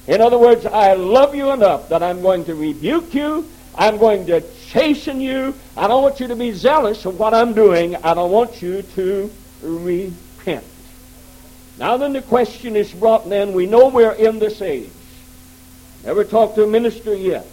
In 0.07 0.21
other 0.21 0.39
words, 0.39 0.67
I 0.67 0.95
love 0.95 1.35
you 1.35 1.51
enough 1.53 1.89
that 1.91 2.03
I'm 2.03 2.23
going 2.23 2.45
to 2.47 2.55
rebuke 2.55 3.15
you. 3.15 3.49
I'm 3.75 3.99
going 3.99 4.27
to 4.27 4.43
chasten 4.67 5.21
you. 5.21 5.55
I 5.77 5.89
don't 5.89 6.03
want 6.03 6.21
you 6.21 6.29
to 6.29 6.37
be 6.37 6.53
zealous 6.53 7.05
of 7.05 7.19
what 7.19 7.35
I'm 7.35 7.55
doing. 7.55 7.97
I 7.97 8.15
don't 8.15 8.31
want 8.31 8.61
you 8.61 8.83
to 8.83 9.31
repent. 9.63 10.65
Now 11.79 11.97
then 11.97 12.13
the 12.13 12.23
question 12.23 12.77
is 12.77 12.93
brought 12.93 13.29
then, 13.29 13.53
we 13.53 13.67
know 13.67 13.89
we're 13.89 14.13
in 14.13 14.39
this 14.39 14.61
age. 14.61 14.91
Never 16.05 16.25
talked 16.25 16.57
to 16.57 16.65
a 16.65 16.67
minister 16.67 17.15
yet 17.15 17.47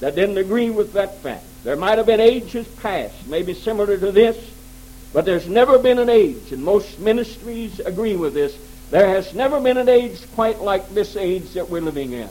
that 0.00 0.14
didn't 0.14 0.38
agree 0.38 0.70
with 0.70 0.92
that 0.92 1.18
fact. 1.18 1.44
There 1.64 1.76
might 1.76 1.98
have 1.98 2.06
been 2.06 2.20
ages 2.20 2.68
past, 2.68 3.26
maybe 3.26 3.54
similar 3.54 3.98
to 3.98 4.12
this, 4.12 4.38
but 5.12 5.24
there's 5.24 5.48
never 5.48 5.78
been 5.78 5.98
an 5.98 6.10
age, 6.10 6.52
and 6.52 6.62
most 6.62 7.00
ministries 7.00 7.80
agree 7.80 8.16
with 8.16 8.34
this, 8.34 8.56
there 8.90 9.08
has 9.08 9.34
never 9.34 9.60
been 9.60 9.78
an 9.78 9.88
age 9.88 10.20
quite 10.34 10.60
like 10.60 10.88
this 10.90 11.16
age 11.16 11.54
that 11.54 11.68
we're 11.68 11.80
living 11.80 12.12
in. 12.12 12.28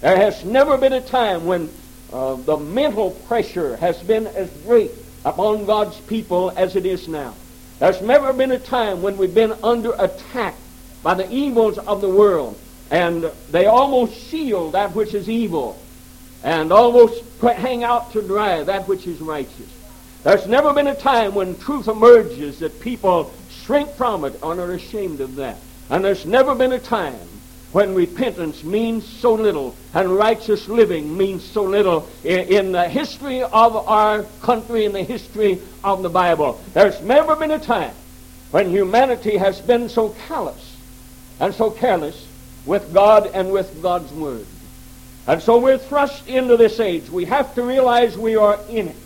There 0.00 0.16
has 0.16 0.44
never 0.44 0.78
been 0.78 0.94
a 0.94 1.00
time 1.00 1.44
when 1.44 1.70
uh, 2.12 2.36
the 2.36 2.56
mental 2.56 3.10
pressure 3.10 3.76
has 3.76 4.02
been 4.02 4.26
as 4.26 4.50
great 4.64 4.90
upon 5.24 5.66
God's 5.66 6.00
people 6.00 6.50
as 6.56 6.76
it 6.76 6.86
is 6.86 7.08
now. 7.08 7.34
There's 7.78 8.00
never 8.00 8.32
been 8.32 8.52
a 8.52 8.58
time 8.58 9.02
when 9.02 9.16
we've 9.16 9.34
been 9.34 9.54
under 9.62 9.92
attack 9.98 10.54
by 11.02 11.14
the 11.14 11.30
evils 11.30 11.78
of 11.78 12.00
the 12.00 12.08
world, 12.08 12.58
and 12.90 13.30
they 13.50 13.66
almost 13.66 14.14
shield 14.14 14.72
that 14.72 14.94
which 14.94 15.14
is 15.14 15.28
evil, 15.28 15.80
and 16.42 16.72
almost 16.72 17.22
hang 17.40 17.84
out 17.84 18.12
to 18.12 18.22
dry 18.22 18.62
that 18.62 18.88
which 18.88 19.06
is 19.06 19.20
righteous. 19.20 19.70
There's 20.22 20.46
never 20.46 20.72
been 20.72 20.86
a 20.86 20.94
time 20.94 21.34
when 21.34 21.58
truth 21.58 21.88
emerges 21.88 22.60
that 22.60 22.80
people 22.80 23.32
shrink 23.50 23.90
from 23.90 24.24
it 24.24 24.34
and 24.42 24.60
are 24.60 24.72
ashamed 24.72 25.20
of 25.20 25.36
that. 25.36 25.58
And 25.92 26.02
there's 26.02 26.24
never 26.24 26.54
been 26.54 26.72
a 26.72 26.78
time 26.78 27.28
when 27.72 27.94
repentance 27.94 28.64
means 28.64 29.06
so 29.06 29.34
little 29.34 29.76
and 29.92 30.16
righteous 30.16 30.66
living 30.66 31.18
means 31.18 31.44
so 31.44 31.64
little 31.64 32.08
in, 32.24 32.72
the 32.72 32.88
history 32.88 33.42
of 33.42 33.76
our 33.76 34.22
country, 34.40 34.86
in 34.86 34.94
the 34.94 35.02
history 35.02 35.60
of 35.84 36.02
the 36.02 36.08
Bible. 36.08 36.58
There's 36.72 36.98
never 37.02 37.36
been 37.36 37.50
a 37.50 37.58
time 37.58 37.92
when 38.52 38.70
humanity 38.70 39.36
has 39.36 39.60
been 39.60 39.90
so 39.90 40.16
callous 40.26 40.78
and 41.38 41.54
so 41.54 41.70
careless 41.70 42.26
with 42.64 42.94
God 42.94 43.26
and 43.34 43.52
with 43.52 43.82
God's 43.82 44.10
Word. 44.14 44.46
And 45.26 45.42
so 45.42 45.58
we're 45.58 45.76
thrust 45.76 46.26
into 46.26 46.56
this 46.56 46.80
age. 46.80 47.10
We 47.10 47.26
have 47.26 47.54
to 47.56 47.62
realize 47.62 48.16
we 48.16 48.36
are 48.36 48.58
in 48.70 48.88
it. 48.88 48.96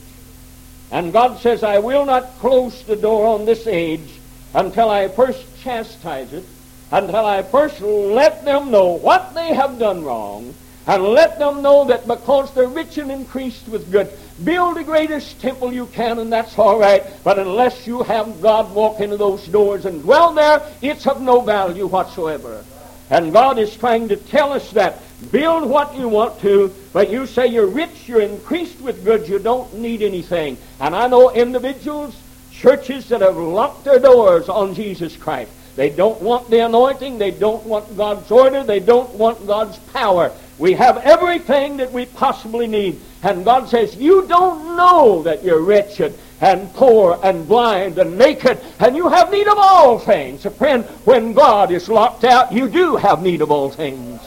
And 0.92 1.12
God 1.12 1.40
says, 1.40 1.64
I 1.64 1.80
will 1.80 2.06
not 2.06 2.38
close 2.38 2.84
the 2.84 2.94
door 2.94 3.26
on 3.26 3.44
this 3.44 3.66
age 3.66 4.20
until 4.54 4.88
I 4.88 5.08
first 5.08 5.44
chastise 5.64 6.32
it 6.32 6.44
until 6.90 7.26
I 7.26 7.42
first 7.42 7.80
let 7.80 8.44
them 8.44 8.70
know 8.70 8.92
what 8.92 9.34
they 9.34 9.54
have 9.54 9.78
done 9.78 10.04
wrong 10.04 10.54
and 10.86 11.02
let 11.02 11.38
them 11.38 11.62
know 11.62 11.84
that 11.86 12.06
because 12.06 12.52
they're 12.54 12.68
rich 12.68 12.96
and 12.98 13.10
increased 13.10 13.68
with 13.68 13.90
good, 13.90 14.12
build 14.44 14.76
the 14.76 14.84
greatest 14.84 15.40
temple 15.40 15.72
you 15.72 15.86
can 15.86 16.18
and 16.20 16.32
that's 16.32 16.56
all 16.58 16.78
right. 16.78 17.02
But 17.24 17.40
unless 17.40 17.86
you 17.86 18.04
have 18.04 18.40
God 18.40 18.72
walk 18.72 19.00
into 19.00 19.16
those 19.16 19.46
doors 19.48 19.84
and 19.84 20.02
dwell 20.02 20.32
there, 20.32 20.62
it's 20.80 21.06
of 21.06 21.20
no 21.20 21.40
value 21.40 21.86
whatsoever. 21.86 22.64
And 23.10 23.32
God 23.32 23.58
is 23.58 23.76
trying 23.76 24.08
to 24.08 24.16
tell 24.16 24.52
us 24.52 24.70
that. 24.72 25.00
Build 25.32 25.68
what 25.68 25.96
you 25.96 26.08
want 26.08 26.40
to, 26.40 26.72
but 26.92 27.10
you 27.10 27.26
say 27.26 27.46
you're 27.46 27.66
rich, 27.66 28.06
you're 28.08 28.20
increased 28.20 28.80
with 28.80 29.04
goods, 29.04 29.28
you 29.28 29.38
don't 29.38 29.72
need 29.74 30.02
anything. 30.02 30.58
And 30.78 30.94
I 30.94 31.06
know 31.06 31.30
individuals, 31.30 32.14
churches 32.52 33.08
that 33.08 33.22
have 33.22 33.36
locked 33.36 33.84
their 33.84 33.98
doors 33.98 34.48
on 34.48 34.74
Jesus 34.74 35.16
Christ. 35.16 35.50
They 35.76 35.90
don't 35.90 36.20
want 36.22 36.48
the 36.48 36.60
anointing. 36.60 37.18
They 37.18 37.30
don't 37.30 37.64
want 37.66 37.96
God's 37.98 38.30
order. 38.30 38.64
They 38.64 38.80
don't 38.80 39.10
want 39.14 39.46
God's 39.46 39.78
power. 39.78 40.32
We 40.58 40.72
have 40.72 40.96
everything 40.98 41.76
that 41.76 41.92
we 41.92 42.06
possibly 42.06 42.66
need. 42.66 42.98
And 43.22 43.44
God 43.44 43.68
says, 43.68 43.94
You 43.94 44.26
don't 44.26 44.74
know 44.74 45.22
that 45.24 45.44
you're 45.44 45.60
wretched 45.60 46.18
and 46.40 46.72
poor 46.72 47.20
and 47.22 47.46
blind 47.46 47.98
and 47.98 48.16
naked, 48.16 48.58
and 48.78 48.96
you 48.96 49.08
have 49.10 49.30
need 49.30 49.46
of 49.48 49.58
all 49.58 49.98
things. 49.98 50.42
So, 50.42 50.50
friend, 50.50 50.84
when 51.04 51.34
God 51.34 51.70
is 51.70 51.90
locked 51.90 52.24
out, 52.24 52.52
you 52.52 52.68
do 52.68 52.96
have 52.96 53.22
need 53.22 53.42
of 53.42 53.50
all 53.50 53.70
things. 53.70 54.20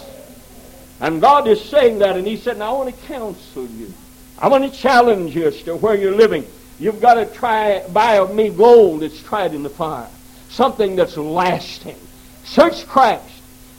And 1.01 1.19
God 1.19 1.47
is 1.47 1.63
saying 1.63 1.99
that, 1.99 2.15
and 2.15 2.27
He 2.27 2.37
said, 2.37 2.59
Now 2.59 2.75
I 2.75 2.77
want 2.77 2.95
to 2.95 3.07
counsel 3.07 3.65
you. 3.65 3.91
I 4.37 4.49
want 4.49 4.71
to 4.71 4.79
challenge 4.79 5.35
you 5.35 5.47
as 5.47 5.63
to 5.63 5.75
where 5.75 5.95
you're 5.95 6.15
living. 6.15 6.45
You've 6.79 7.01
got 7.01 7.15
to 7.15 7.25
try 7.25 7.87
buy 7.87 8.19
of 8.19 8.35
me 8.35 8.49
gold 8.49 9.01
that's 9.01 9.19
tried 9.23 9.55
in 9.55 9.63
the 9.63 9.69
fire 9.69 10.07
something 10.49 10.95
that's 10.95 11.17
lasting. 11.17 11.97
Search 12.43 12.85
Christ. 12.87 13.23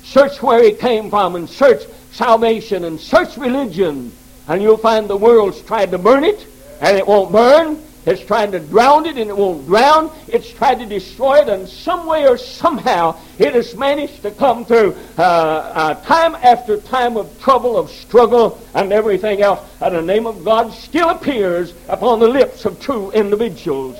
Search 0.05 0.43
where 0.43 0.63
he 0.63 0.73
came 0.73 1.11
from 1.11 1.37
and 1.37 1.49
search 1.49 1.83
salvation 2.13 2.85
and 2.85 2.99
search 2.99 3.37
religion. 3.37 4.13
And 4.49 4.63
you'll 4.63 4.77
find 4.77 5.09
the 5.09 5.17
world's 5.17 5.61
tried 5.63 5.91
to 5.91 5.99
burn 5.99 6.25
it 6.25 6.47
and 6.81 6.97
it 6.97 7.07
won't 7.07 7.31
burn. 7.31 7.81
It's 8.07 8.25
trying 8.25 8.51
to 8.53 8.61
drown 8.61 9.05
it 9.05 9.19
and 9.19 9.29
it 9.29 9.37
won't 9.37 9.67
drown. 9.67 10.11
It's 10.27 10.51
tried 10.51 10.79
to 10.79 10.87
destroy 10.87 11.41
it 11.41 11.49
and 11.49 11.69
some 11.69 12.07
way 12.07 12.27
or 12.27 12.39
somehow 12.39 13.21
it 13.39 13.53
has 13.55 13.77
managed 13.77 14.23
to 14.23 14.31
come 14.31 14.65
through 14.65 14.97
uh, 15.19 15.23
uh, 15.23 15.95
time 16.07 16.35
after 16.37 16.79
time 16.79 17.19
of 17.19 17.41
trouble, 17.43 17.77
of 17.77 17.91
struggle, 17.91 18.59
and 18.75 18.93
everything 18.93 19.43
else. 19.43 19.61
And 19.81 19.95
the 19.95 20.03
name 20.03 20.27
of 20.27 20.45
God 20.45 20.73
still 20.73 21.11
appears 21.11 21.75
upon 21.89 22.21
the 22.21 22.29
lips 22.29 22.65
of 22.65 22.81
true 22.81 23.11
individuals. 23.11 23.99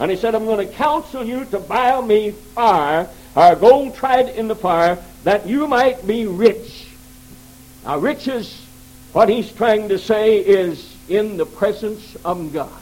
And 0.00 0.10
he 0.10 0.16
said, 0.16 0.34
I'm 0.34 0.44
going 0.44 0.66
to 0.66 0.72
counsel 0.72 1.24
you 1.24 1.44
to 1.46 1.58
buy 1.58 2.00
me 2.00 2.32
fire, 2.32 3.08
or 3.36 3.56
gold 3.56 3.94
tried 3.94 4.28
in 4.30 4.48
the 4.48 4.56
fire, 4.56 4.98
that 5.22 5.46
you 5.46 5.66
might 5.66 6.06
be 6.06 6.26
rich. 6.26 6.88
Now, 7.84 7.98
riches, 7.98 8.66
what 9.12 9.28
he's 9.28 9.52
trying 9.52 9.88
to 9.90 9.98
say 9.98 10.38
is 10.38 10.96
in 11.08 11.36
the 11.36 11.46
presence 11.46 12.16
of 12.24 12.52
God. 12.52 12.72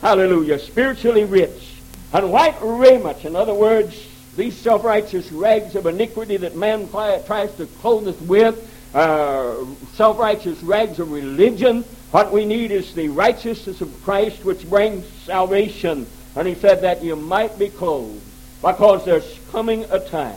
Hallelujah. 0.00 0.58
Spiritually 0.58 1.24
rich. 1.24 1.76
And 2.12 2.30
white 2.30 2.56
raiment, 2.60 3.24
in 3.24 3.34
other 3.34 3.54
words, 3.54 4.08
these 4.36 4.56
self-righteous 4.56 5.32
rags 5.32 5.76
of 5.76 5.86
iniquity 5.86 6.36
that 6.38 6.56
man 6.56 6.88
tries 6.90 7.54
to 7.56 7.66
clothe 7.80 8.08
us 8.08 8.20
with, 8.22 8.94
uh, 8.94 9.54
self-righteous 9.94 10.62
rags 10.62 10.98
of 10.98 11.10
religion, 11.10 11.84
what 12.12 12.30
we 12.30 12.44
need 12.44 12.70
is 12.70 12.94
the 12.94 13.08
righteousness 13.08 13.80
of 13.80 14.04
Christ 14.04 14.44
which 14.44 14.68
brings 14.68 15.06
salvation. 15.24 16.06
And 16.36 16.46
he 16.46 16.54
said 16.54 16.82
that 16.82 17.02
you 17.02 17.16
might 17.16 17.58
be 17.58 17.68
clothed 17.68 18.22
because 18.60 19.04
there's 19.04 19.38
coming 19.50 19.84
a 19.90 19.98
time 19.98 20.36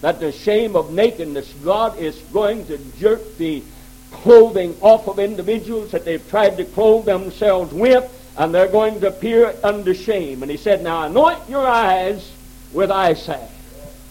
that 0.00 0.20
the 0.20 0.32
shame 0.32 0.76
of 0.76 0.92
nakedness, 0.92 1.50
God 1.64 1.98
is 1.98 2.18
going 2.32 2.66
to 2.66 2.78
jerk 2.98 3.38
the 3.38 3.62
clothing 4.10 4.76
off 4.80 5.08
of 5.08 5.18
individuals 5.18 5.92
that 5.92 6.04
they've 6.04 6.28
tried 6.28 6.56
to 6.56 6.64
clothe 6.64 7.04
themselves 7.06 7.72
with, 7.72 8.04
and 8.36 8.54
they're 8.54 8.68
going 8.68 9.00
to 9.00 9.08
appear 9.08 9.54
under 9.62 9.94
shame. 9.94 10.42
And 10.42 10.50
he 10.50 10.56
said, 10.56 10.82
Now 10.82 11.04
anoint 11.04 11.48
your 11.48 11.66
eyes 11.66 12.30
with 12.72 12.90
eye. 12.90 13.14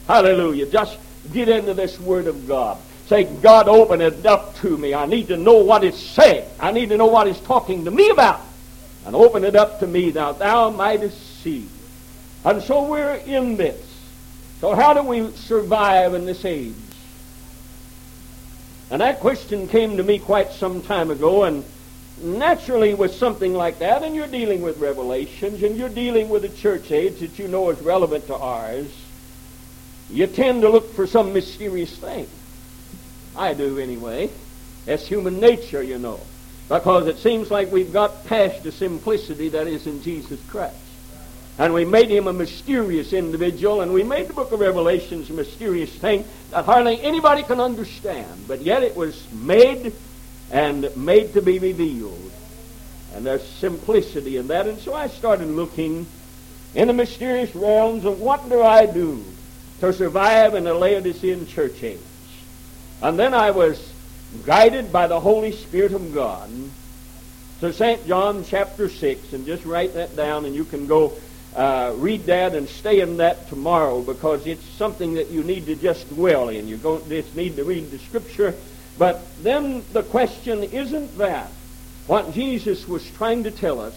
Hallelujah. 0.07 0.65
Just 0.67 0.98
get 1.31 1.50
into 1.50 1.74
this 1.74 2.00
word 2.00 2.27
of 2.27 2.48
God. 2.48 2.77
Say, 3.07 3.25
God, 3.25 3.67
open 3.67 4.01
it 4.01 4.25
up 4.25 4.55
to 4.57 4.77
me. 4.77 4.93
I 4.93 5.05
need 5.05 5.27
to 5.27 5.38
know 5.38 5.57
what 5.57 5.83
it's 5.83 6.00
saying. 6.00 6.48
I 6.60 6.72
need 6.72 6.89
to 6.89 6.98
know 6.98 7.07
what 7.07 7.27
it's 7.27 7.39
talking 7.41 7.86
to 7.86 7.91
me 7.91 8.10
about. 8.10 8.41
And 9.05 9.15
open 9.15 9.43
it 9.43 9.55
up 9.55 9.79
to 9.79 9.88
me 9.88 10.12
that 10.12 10.39
thou 10.39 10.69
mightest 10.69 11.41
see. 11.41 11.67
And 12.45 12.62
so 12.63 12.89
we're 12.89 13.15
in 13.15 13.57
this. 13.57 13.79
So 14.62 14.75
how 14.75 14.93
do 14.93 15.03
we 15.03 15.29
survive 15.31 16.13
in 16.13 16.25
this 16.25 16.45
age? 16.45 16.74
And 18.89 19.01
that 19.01 19.19
question 19.19 19.67
came 19.67 19.98
to 19.98 20.03
me 20.03 20.19
quite 20.19 20.51
some 20.51 20.81
time 20.81 21.10
ago, 21.12 21.43
and 21.43 21.65
naturally 22.22 22.93
with 22.93 23.13
something 23.13 23.53
like 23.53 23.79
that, 23.79 24.03
and 24.03 24.15
you're 24.15 24.27
dealing 24.27 24.62
with 24.62 24.77
revelations, 24.77 25.63
and 25.63 25.75
you're 25.75 25.89
dealing 25.89 26.29
with 26.29 26.45
a 26.45 26.50
church 26.50 26.91
age 26.91 27.19
that 27.19 27.39
you 27.39 27.48
know 27.48 27.69
is 27.72 27.81
relevant 27.81 28.27
to 28.27 28.36
ours, 28.36 28.88
you 30.10 30.27
tend 30.27 30.62
to 30.62 30.69
look 30.69 30.93
for 30.93 31.07
some 31.07 31.33
mysterious 31.33 31.95
thing. 31.98 32.27
I 33.36 33.54
do 33.54 33.80
anyway. 33.80 34.30
That's 34.86 35.08
human 35.08 35.40
nature, 35.40 35.82
you 35.82 35.98
know. 35.98 36.20
Because 36.70 37.08
it 37.08 37.18
seems 37.18 37.52
like 37.52 37.72
we've 37.72 37.94
got 37.94 38.25
past 38.25 38.63
the 38.63 38.72
simplicity 38.72 39.50
that 39.50 39.68
is 39.68 39.86
in 39.86 40.02
Jesus 40.02 40.40
Christ. 40.50 40.75
And 41.58 41.74
we 41.74 41.86
made 41.86 42.10
him 42.10 42.28
a 42.28 42.34
mysterious 42.34 43.13
individual, 43.13 43.82
and 43.82 43.94
we 43.94 44.04
made 44.04 44.28
the 44.28 44.34
book 44.34 44.52
of 44.52 44.60
Revelations 44.60 45.30
a 45.30 45.34
mysterious 45.34 45.94
thing 45.94 46.25
that 46.50 46.66
hardly 46.66 47.02
anybody 47.02 47.44
can 47.44 47.60
understand. 47.60 48.48
But 48.48 48.62
yet 48.62 48.82
it 48.82 48.96
was 48.96 49.32
made 49.32 49.94
and 50.52 50.96
made 50.98 51.34
to 51.34 51.42
be 51.42 51.60
revealed. 51.60 52.32
And 53.13 53.25
there's 53.25 53.48
simplicity 53.48 54.38
in 54.38 54.48
that. 54.48 54.68
And 54.68 54.80
so 54.80 54.96
I 54.96 55.08
started 55.08 55.48
looking 55.48 56.08
in 56.74 56.88
the 56.88 56.94
mysterious 56.94 57.56
realms 57.56 58.06
of 58.06 58.20
what 58.20 58.50
do 58.50 58.63
I 58.63 58.88
do 58.88 59.24
to 59.80 59.94
survive 59.94 60.56
in 60.56 60.63
the 60.63 60.74
Laodicean 60.74 61.46
church 61.46 61.84
age. 61.84 62.00
And 63.01 63.17
then 63.17 63.33
I 63.33 63.51
was 63.51 63.93
guided 64.45 64.91
by 64.91 65.07
the 65.07 65.19
Holy 65.19 65.51
Spirit 65.51 65.93
of 65.93 66.13
God 66.13 66.50
to 67.59 67.73
St. 67.73 68.05
John 68.07 68.43
chapter 68.45 68.89
6, 68.89 69.33
and 69.33 69.45
just 69.45 69.65
write 69.65 69.93
that 69.93 70.15
down, 70.15 70.45
and 70.45 70.53
you 70.53 70.65
can 70.65 70.88
go 70.88 71.13
uh, 71.55 71.93
read 71.97 72.25
that 72.25 72.55
and 72.55 72.67
stay 72.67 73.00
in 73.00 73.17
that 73.17 73.47
tomorrow 73.47 74.01
because 74.01 74.47
it's 74.47 74.63
something 74.63 75.13
that 75.15 75.29
you 75.29 75.43
need 75.43 75.67
to 75.67 75.75
just 75.75 76.09
dwell 76.09 76.50
in. 76.50 76.67
You 76.67 76.77
don't 76.77 77.07
just 77.07 77.35
need 77.35 77.55
to 77.57 77.63
read 77.63 77.91
the 77.91 78.00
Scripture. 78.00 78.55
But 78.97 79.21
then 79.43 79.83
the 79.93 80.03
question 80.03 80.63
isn't 80.63 81.17
that 81.17 81.50
what 82.07 82.33
Jesus 82.33 82.88
was 82.88 83.09
trying 83.12 83.43
to 83.43 83.51
tell 83.51 83.79
us 83.79 83.95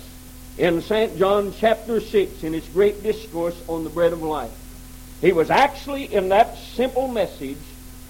in 0.59 0.81
St. 0.81 1.19
John 1.19 1.53
chapter 1.59 2.01
6 2.01 2.43
in 2.43 2.53
his 2.53 2.67
great 2.69 3.03
discourse 3.03 3.61
on 3.69 3.85
the 3.85 3.91
bread 3.91 4.13
of 4.13 4.23
life. 4.23 4.53
He 5.21 5.33
was 5.33 5.51
actually 5.51 6.13
in 6.13 6.29
that 6.29 6.57
simple 6.59 7.09
message 7.09 7.59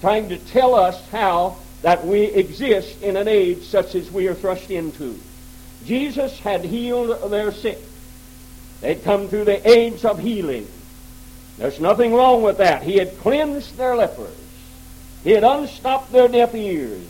trying 0.01 0.29
to 0.29 0.37
tell 0.37 0.75
us 0.75 1.01
how 1.09 1.57
that 1.81 2.05
we 2.05 2.21
exist 2.21 3.01
in 3.01 3.17
an 3.17 3.27
age 3.27 3.63
such 3.63 3.95
as 3.95 4.11
we 4.11 4.27
are 4.27 4.33
thrust 4.33 4.69
into. 4.71 5.19
Jesus 5.85 6.39
had 6.39 6.65
healed 6.65 7.31
their 7.31 7.51
sick. 7.51 7.79
They'd 8.81 9.03
come 9.03 9.27
through 9.27 9.45
the 9.45 9.67
age 9.67 10.05
of 10.05 10.19
healing. 10.19 10.67
There's 11.57 11.79
nothing 11.79 12.13
wrong 12.13 12.43
with 12.43 12.57
that. 12.57 12.83
He 12.83 12.97
had 12.97 13.17
cleansed 13.19 13.77
their 13.77 13.95
lepers. 13.95 14.35
He 15.23 15.31
had 15.31 15.43
unstopped 15.43 16.11
their 16.11 16.27
deaf 16.27 16.53
ears. 16.53 17.05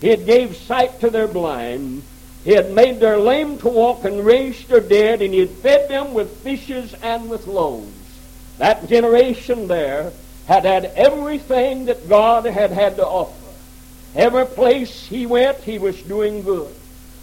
He 0.00 0.08
had 0.08 0.26
gave 0.26 0.56
sight 0.56 1.00
to 1.00 1.10
their 1.10 1.26
blind. 1.26 2.02
He 2.44 2.52
had 2.52 2.72
made 2.72 3.00
their 3.00 3.18
lame 3.18 3.58
to 3.58 3.68
walk 3.68 4.04
and 4.04 4.24
raised 4.24 4.68
their 4.68 4.80
dead, 4.80 5.22
and 5.22 5.32
he 5.32 5.40
had 5.40 5.50
fed 5.50 5.88
them 5.88 6.14
with 6.14 6.42
fishes 6.42 6.94
and 7.02 7.28
with 7.30 7.46
loaves. 7.46 7.90
That 8.58 8.88
generation 8.88 9.66
there 9.66 10.12
had 10.46 10.64
had 10.64 10.84
everything 10.96 11.86
that 11.86 12.08
God 12.08 12.44
had 12.44 12.70
had 12.70 12.96
to 12.96 13.06
offer. 13.06 13.32
Every 14.14 14.46
place 14.46 15.06
he 15.06 15.26
went, 15.26 15.58
he 15.58 15.78
was 15.78 16.00
doing 16.02 16.42
good. 16.42 16.72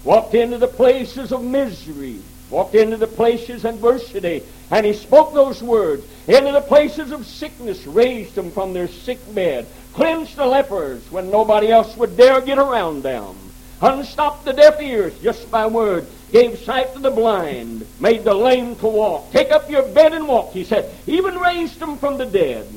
Walked 0.03 0.33
into 0.33 0.57
the 0.57 0.67
places 0.67 1.31
of 1.31 1.43
misery, 1.43 2.19
walked 2.49 2.75
into 2.75 2.97
the 2.97 3.07
places 3.07 3.63
of 3.63 3.75
adversity, 3.75 4.43
and 4.71 4.85
he 4.85 4.93
spoke 4.93 5.33
those 5.33 5.61
words. 5.61 6.03
Into 6.27 6.51
the 6.51 6.61
places 6.61 7.11
of 7.11 7.27
sickness, 7.27 7.85
raised 7.85 8.35
them 8.35 8.51
from 8.51 8.73
their 8.73 8.87
sick 8.87 9.19
bed, 9.33 9.67
cleansed 9.93 10.35
the 10.35 10.45
lepers 10.45 11.09
when 11.11 11.29
nobody 11.29 11.71
else 11.71 11.95
would 11.97 12.17
dare 12.17 12.41
get 12.41 12.57
around 12.57 13.03
them, 13.03 13.35
unstopped 13.81 14.45
the 14.45 14.53
deaf 14.53 14.81
ears 14.81 15.13
just 15.19 15.49
by 15.51 15.67
word, 15.67 16.07
gave 16.31 16.59
sight 16.59 16.93
to 16.93 16.99
the 16.99 17.11
blind, 17.11 17.85
made 17.99 18.23
the 18.23 18.33
lame 18.33 18.75
to 18.77 18.87
walk. 18.87 19.31
Take 19.31 19.51
up 19.51 19.69
your 19.69 19.83
bed 19.83 20.13
and 20.13 20.27
walk, 20.27 20.51
he 20.51 20.63
said. 20.63 20.93
Even 21.07 21.37
raised 21.37 21.79
them 21.79 21.97
from 21.97 22.17
the 22.17 22.25
dead, 22.25 22.67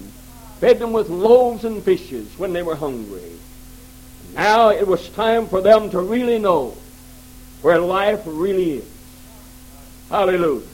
fed 0.65 0.79
them 0.79 0.95
with 0.95 1.11
loaves 1.11 1.67
and 1.67 1.83
fishes 1.83 2.39
when 2.39 2.55
they 2.55 2.63
were 2.63 2.75
hungry. 2.75 3.33
Now 4.33 4.71
it 4.71 4.87
was 4.87 5.11
time 5.11 5.47
for 5.47 5.61
them 5.61 5.91
to 5.91 6.01
really 6.01 6.39
know 6.39 6.75
where 7.61 7.79
life 7.79 8.23
really 8.25 8.79
is. 8.79 8.91
Hallelujah. 10.09 10.67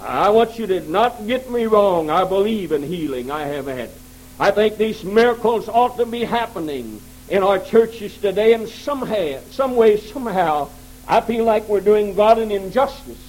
I 0.00 0.28
want 0.28 0.56
you 0.56 0.68
to 0.68 0.88
not 0.88 1.26
get 1.26 1.50
me 1.50 1.66
wrong. 1.66 2.10
I 2.10 2.22
believe 2.22 2.70
in 2.70 2.84
healing. 2.84 3.28
I 3.28 3.46
have 3.46 3.66
had. 3.66 3.90
I 4.38 4.52
think 4.52 4.76
these 4.76 5.02
miracles 5.02 5.68
ought 5.68 5.96
to 5.96 6.06
be 6.06 6.22
happening 6.22 7.00
in 7.28 7.42
our 7.42 7.58
churches 7.58 8.16
today, 8.18 8.52
and 8.52 8.68
somehow, 8.68 9.40
some 9.50 9.74
way, 9.74 9.96
somehow, 9.96 10.68
I 11.08 11.22
feel 11.22 11.44
like 11.44 11.68
we're 11.68 11.80
doing 11.80 12.14
God 12.14 12.38
an 12.38 12.52
injustice 12.52 13.27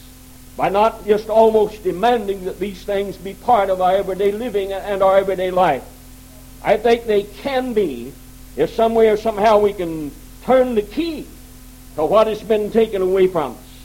by 0.60 0.68
not 0.68 1.06
just 1.06 1.30
almost 1.30 1.84
demanding 1.84 2.44
that 2.44 2.60
these 2.60 2.84
things 2.84 3.16
be 3.16 3.34
part 3.34 3.70
of 3.70 3.80
our 3.80 3.96
everyday 3.96 4.34
living 4.34 4.74
and 4.74 5.02
our 5.02 5.18
everyday 5.18 5.52
life. 5.52 5.86
I 6.62 6.76
think 6.76 7.06
they 7.06 7.24
can 7.24 7.72
be 7.72 8.12
if 8.58 8.72
some 8.72 8.94
way 8.94 9.08
or 9.08 9.16
somehow 9.16 9.60
we 9.60 9.72
can 9.72 10.12
turn 10.44 10.76
the 10.76 10.82
key 10.82 11.26
to 11.96 12.04
what 12.04 12.28
has 12.28 12.42
been 12.42 12.72
taken 12.72 13.02
away 13.02 13.28
from 13.28 13.54
us. 13.54 13.80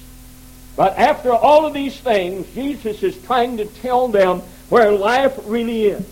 But 0.75 0.99
after 0.99 1.31
all 1.31 1.65
of 1.65 1.75
these 1.75 1.97
things, 1.97 2.45
Jesus 2.55 3.05
is 3.05 3.23
trying 3.23 3.59
to 3.59 3.67
tell 3.67 4.09
them 4.09 4.41
where 4.69 4.91
life 4.91 5.39
really 5.45 5.85
is. 5.85 6.05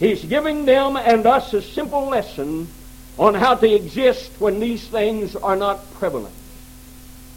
He's 0.00 0.24
giving 0.24 0.64
them 0.64 0.96
and 0.96 1.24
us 1.24 1.54
a 1.54 1.62
simple 1.62 2.06
lesson 2.06 2.66
on 3.16 3.34
how 3.34 3.54
to 3.54 3.72
exist 3.72 4.32
when 4.40 4.58
these 4.58 4.84
things 4.88 5.36
are 5.36 5.54
not 5.54 5.94
prevalent, 5.94 6.34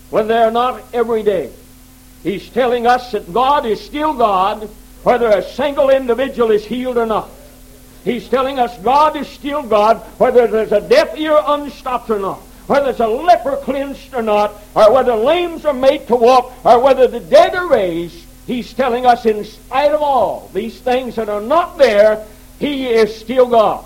when 0.09 0.27
they're 0.27 0.49
not 0.49 0.81
every 0.91 1.21
day. 1.21 1.51
He's 2.23 2.49
telling 2.49 2.87
us 2.87 3.11
that 3.11 3.31
God 3.31 3.65
is 3.65 3.79
still 3.79 4.13
God, 4.13 4.69
whether 5.03 5.29
a 5.29 5.43
single 5.43 5.89
individual 5.89 6.51
is 6.51 6.65
healed 6.65 6.97
or 6.97 7.05
not. 7.05 7.29
He's 8.03 8.27
telling 8.29 8.59
us 8.59 8.77
God 8.79 9.15
is 9.15 9.27
still 9.27 9.63
God, 9.63 9.97
whether 10.19 10.47
there's 10.47 10.71
a 10.71 10.87
deaf 10.87 11.17
ear 11.17 11.39
unstopped 11.45 12.09
or 12.09 12.19
not, 12.19 12.39
whether 12.67 12.85
there's 12.85 12.99
a 12.99 13.07
leper 13.07 13.57
cleansed 13.57 14.13
or 14.13 14.21
not, 14.21 14.53
or 14.75 14.91
whether 14.93 15.15
lames 15.15 15.65
are 15.65 15.73
made 15.73 16.07
to 16.07 16.15
walk, 16.15 16.53
or 16.63 16.79
whether 16.79 17.07
the 17.07 17.19
dead 17.19 17.55
are 17.55 17.67
raised. 17.67 18.25
He's 18.45 18.73
telling 18.73 19.07
us, 19.07 19.25
in 19.25 19.43
spite 19.43 19.91
of 19.91 20.01
all 20.03 20.51
these 20.53 20.79
things 20.79 21.15
that 21.15 21.29
are 21.29 21.41
not 21.41 21.79
there, 21.79 22.25
He 22.59 22.87
is 22.87 23.15
still 23.15 23.47
God. 23.47 23.83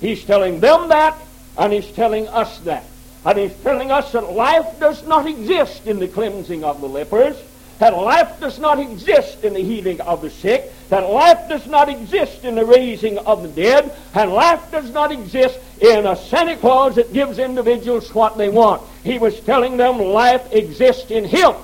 He's 0.00 0.24
telling 0.24 0.60
them 0.60 0.88
that, 0.88 1.18
and 1.58 1.72
He's 1.72 1.90
telling 1.92 2.26
us 2.28 2.58
that. 2.60 2.84
And 3.24 3.38
He's 3.38 3.54
telling 3.62 3.90
us 3.90 4.12
that 4.12 4.32
life 4.32 4.78
does 4.80 5.06
not 5.06 5.26
exist 5.26 5.86
in 5.86 5.98
the 5.98 6.08
cleansing 6.08 6.64
of 6.64 6.80
the 6.80 6.88
lepers 6.88 7.36
that 7.78 7.96
life 7.96 8.38
does 8.40 8.58
not 8.58 8.78
exist 8.78 9.42
in 9.44 9.52
the 9.52 9.60
healing 9.60 10.00
of 10.02 10.22
the 10.22 10.30
sick, 10.30 10.72
that 10.90 11.10
life 11.10 11.48
does 11.48 11.66
not 11.66 11.88
exist 11.88 12.44
in 12.44 12.54
the 12.54 12.64
raising 12.64 13.18
of 13.18 13.42
the 13.42 13.48
dead, 13.48 13.92
and 14.14 14.32
life 14.32 14.70
does 14.70 14.90
not 14.92 15.10
exist 15.10 15.58
in 15.80 16.06
a 16.06 16.16
Santa 16.16 16.56
Claus 16.56 16.94
that 16.94 17.12
gives 17.12 17.38
individuals 17.38 18.14
what 18.14 18.38
they 18.38 18.48
want. 18.48 18.82
He 19.02 19.18
was 19.18 19.38
telling 19.40 19.76
them 19.76 19.98
life 19.98 20.52
exists 20.52 21.10
in 21.10 21.24
Him. 21.24 21.54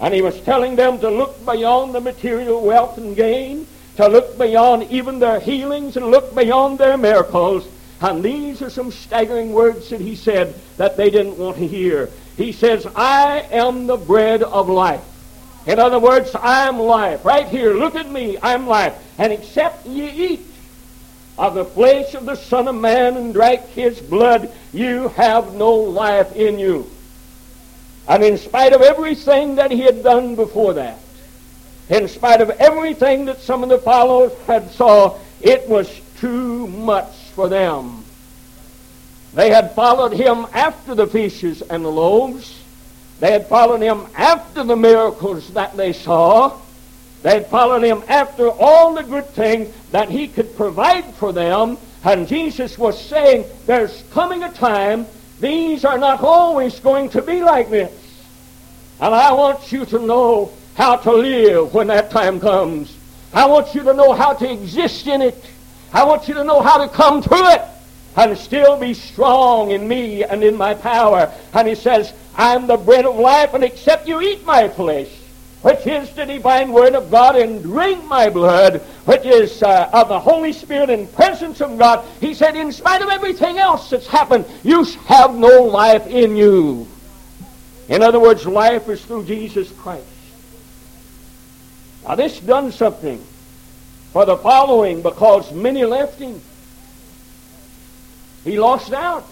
And 0.00 0.12
he 0.12 0.22
was 0.22 0.40
telling 0.40 0.74
them 0.74 0.98
to 0.98 1.08
look 1.08 1.44
beyond 1.46 1.94
the 1.94 2.00
material 2.00 2.60
wealth 2.60 2.98
and 2.98 3.14
gain, 3.14 3.66
to 3.96 4.08
look 4.08 4.36
beyond 4.36 4.90
even 4.90 5.18
their 5.18 5.38
healings 5.38 5.96
and 5.96 6.06
look 6.06 6.34
beyond 6.34 6.78
their 6.78 6.96
miracles. 6.96 7.66
And 8.00 8.22
these 8.22 8.60
are 8.62 8.70
some 8.70 8.90
staggering 8.90 9.52
words 9.52 9.90
that 9.90 10.00
he 10.00 10.16
said 10.16 10.54
that 10.76 10.96
they 10.96 11.10
didn't 11.10 11.38
want 11.38 11.56
to 11.56 11.66
hear. 11.66 12.10
He 12.36 12.52
says, 12.52 12.86
I 12.94 13.46
am 13.50 13.86
the 13.86 13.96
bread 13.96 14.42
of 14.42 14.68
life. 14.68 15.04
In 15.66 15.78
other 15.78 15.98
words, 15.98 16.34
I 16.34 16.68
am 16.68 16.78
life. 16.78 17.24
Right 17.24 17.46
here, 17.46 17.72
look 17.72 17.94
at 17.94 18.10
me, 18.10 18.36
I 18.38 18.52
am 18.52 18.66
life. 18.66 18.94
And 19.18 19.32
except 19.32 19.86
ye 19.86 20.08
eat 20.10 20.46
of 21.38 21.54
the 21.54 21.64
flesh 21.64 22.14
of 22.14 22.26
the 22.26 22.34
Son 22.34 22.68
of 22.68 22.74
Man 22.74 23.16
and 23.16 23.32
drink 23.32 23.62
his 23.68 24.00
blood, 24.00 24.52
you 24.72 25.08
have 25.08 25.54
no 25.54 25.74
life 25.74 26.34
in 26.36 26.58
you. 26.58 26.90
And 28.06 28.22
in 28.22 28.36
spite 28.36 28.72
of 28.72 28.82
everything 28.82 29.56
that 29.56 29.70
he 29.70 29.80
had 29.80 30.02
done 30.02 30.34
before 30.34 30.74
that, 30.74 30.98
in 31.88 32.08
spite 32.08 32.40
of 32.40 32.50
everything 32.50 33.24
that 33.26 33.40
some 33.40 33.62
of 33.62 33.68
the 33.68 33.78
followers 33.78 34.32
had 34.46 34.70
saw, 34.70 35.18
it 35.40 35.68
was 35.68 36.00
too 36.18 36.66
much 36.66 37.23
for 37.34 37.48
them. 37.48 38.04
They 39.34 39.50
had 39.50 39.74
followed 39.74 40.12
him 40.12 40.46
after 40.52 40.94
the 40.94 41.06
fishes 41.06 41.60
and 41.62 41.84
the 41.84 41.90
loaves. 41.90 42.62
They 43.20 43.32
had 43.32 43.48
followed 43.48 43.80
him 43.80 44.06
after 44.16 44.62
the 44.62 44.76
miracles 44.76 45.52
that 45.54 45.76
they 45.76 45.92
saw. 45.92 46.58
They 47.22 47.34
had 47.34 47.46
followed 47.48 47.82
him 47.82 48.02
after 48.06 48.48
all 48.48 48.94
the 48.94 49.02
good 49.02 49.26
things 49.26 49.74
that 49.90 50.08
he 50.08 50.28
could 50.28 50.56
provide 50.56 51.04
for 51.14 51.32
them. 51.32 51.78
And 52.04 52.28
Jesus 52.28 52.78
was 52.78 53.00
saying, 53.00 53.46
there's 53.66 54.04
coming 54.12 54.42
a 54.44 54.52
time, 54.52 55.06
these 55.40 55.84
are 55.84 55.98
not 55.98 56.20
always 56.20 56.78
going 56.80 57.08
to 57.10 57.22
be 57.22 57.42
like 57.42 57.70
this. 57.70 57.92
And 59.00 59.14
I 59.14 59.32
want 59.32 59.72
you 59.72 59.84
to 59.86 59.98
know 59.98 60.52
how 60.74 60.96
to 60.96 61.12
live 61.12 61.74
when 61.74 61.86
that 61.88 62.10
time 62.10 62.40
comes. 62.40 62.96
I 63.32 63.46
want 63.46 63.74
you 63.74 63.82
to 63.82 63.94
know 63.94 64.12
how 64.12 64.34
to 64.34 64.50
exist 64.50 65.06
in 65.06 65.22
it. 65.22 65.44
I 65.94 66.04
want 66.04 66.28
you 66.28 66.34
to 66.34 66.44
know 66.44 66.60
how 66.60 66.84
to 66.84 66.92
come 66.92 67.22
through 67.22 67.48
it. 67.50 67.62
and 68.16 68.36
still 68.38 68.78
be 68.78 68.94
strong 68.94 69.72
in 69.72 69.88
me 69.88 70.22
and 70.22 70.44
in 70.44 70.56
my 70.56 70.74
power. 70.74 71.32
And 71.52 71.66
he 71.66 71.74
says, 71.74 72.12
I'm 72.36 72.66
the 72.66 72.76
bread 72.76 73.06
of 73.06 73.16
life, 73.16 73.54
and 73.54 73.64
except 73.64 74.06
you 74.06 74.20
eat 74.20 74.44
my 74.44 74.68
flesh, 74.68 75.08
which 75.62 75.86
is 75.86 76.10
the 76.14 76.24
divine 76.24 76.72
word 76.72 76.94
of 76.94 77.10
God, 77.10 77.36
and 77.36 77.62
drink 77.62 78.04
my 78.04 78.30
blood, 78.30 78.80
which 79.04 79.24
is 79.24 79.62
uh, 79.62 79.90
of 79.92 80.08
the 80.08 80.20
Holy 80.20 80.52
Spirit 80.52 80.90
and 80.90 81.12
presence 81.12 81.60
of 81.60 81.78
God, 81.78 82.04
he 82.20 82.34
said, 82.34 82.54
in 82.56 82.70
spite 82.70 83.02
of 83.02 83.08
everything 83.08 83.58
else 83.58 83.90
that's 83.90 84.06
happened, 84.06 84.44
you 84.62 84.84
have 85.06 85.34
no 85.34 85.62
life 85.62 86.06
in 86.06 86.36
you. 86.36 86.86
In 87.88 88.02
other 88.02 88.20
words, 88.20 88.46
life 88.46 88.88
is 88.88 89.04
through 89.04 89.24
Jesus 89.24 89.70
Christ. 89.72 90.06
Now 92.06 92.14
this 92.14 92.38
done 92.40 92.70
something 92.70 93.24
for 94.14 94.24
the 94.24 94.36
following 94.36 95.02
because 95.02 95.50
many 95.52 95.84
left 95.84 96.20
him. 96.20 96.40
He 98.44 98.60
lost 98.60 98.92
out. 98.92 99.28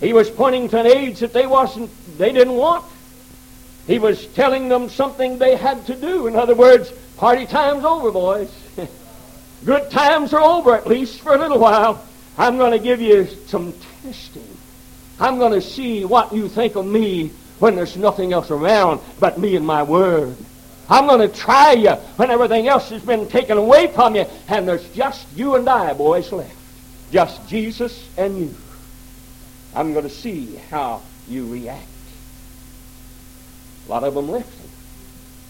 He 0.00 0.12
was 0.12 0.28
pointing 0.28 0.68
to 0.68 0.80
an 0.80 0.86
age 0.86 1.20
that 1.20 1.32
they 1.32 1.46
wasn't 1.46 1.90
they 2.18 2.32
didn't 2.32 2.52
want. 2.52 2.84
He 3.86 3.98
was 3.98 4.26
telling 4.26 4.68
them 4.68 4.90
something 4.90 5.38
they 5.38 5.56
had 5.56 5.86
to 5.86 5.94
do. 5.94 6.26
In 6.26 6.36
other 6.36 6.54
words, 6.54 6.92
party 7.16 7.46
time's 7.46 7.82
over, 7.82 8.12
boys. 8.12 8.52
Good 9.64 9.90
times 9.90 10.34
are 10.34 10.42
over, 10.42 10.74
at 10.74 10.86
least 10.86 11.22
for 11.22 11.34
a 11.34 11.38
little 11.38 11.58
while. 11.58 12.04
I'm 12.36 12.58
going 12.58 12.72
to 12.72 12.78
give 12.78 13.00
you 13.00 13.26
some 13.46 13.72
testing. 14.02 14.46
I'm 15.18 15.38
going 15.38 15.52
to 15.52 15.62
see 15.62 16.04
what 16.04 16.34
you 16.34 16.50
think 16.50 16.76
of 16.76 16.84
me 16.84 17.28
when 17.58 17.74
there's 17.74 17.96
nothing 17.96 18.34
else 18.34 18.50
around 18.50 19.00
but 19.18 19.38
me 19.38 19.56
and 19.56 19.66
my 19.66 19.82
word. 19.82 20.36
I'm 20.88 21.06
going 21.06 21.28
to 21.28 21.34
try 21.34 21.72
you 21.72 21.92
when 22.16 22.30
everything 22.30 22.68
else 22.68 22.90
has 22.90 23.02
been 23.02 23.28
taken 23.28 23.58
away 23.58 23.88
from 23.88 24.14
you 24.14 24.26
and 24.48 24.68
there's 24.68 24.88
just 24.90 25.26
you 25.34 25.56
and 25.56 25.68
I, 25.68 25.92
boys, 25.94 26.30
left. 26.32 26.54
Just 27.10 27.48
Jesus 27.48 28.08
and 28.16 28.38
you. 28.38 28.54
I'm 29.74 29.92
going 29.92 30.04
to 30.04 30.14
see 30.14 30.56
how 30.70 31.02
you 31.28 31.52
react. 31.52 31.86
A 33.86 33.90
lot 33.90 34.04
of 34.04 34.14
them 34.14 34.30
left 34.30 34.52
him. 34.60 34.70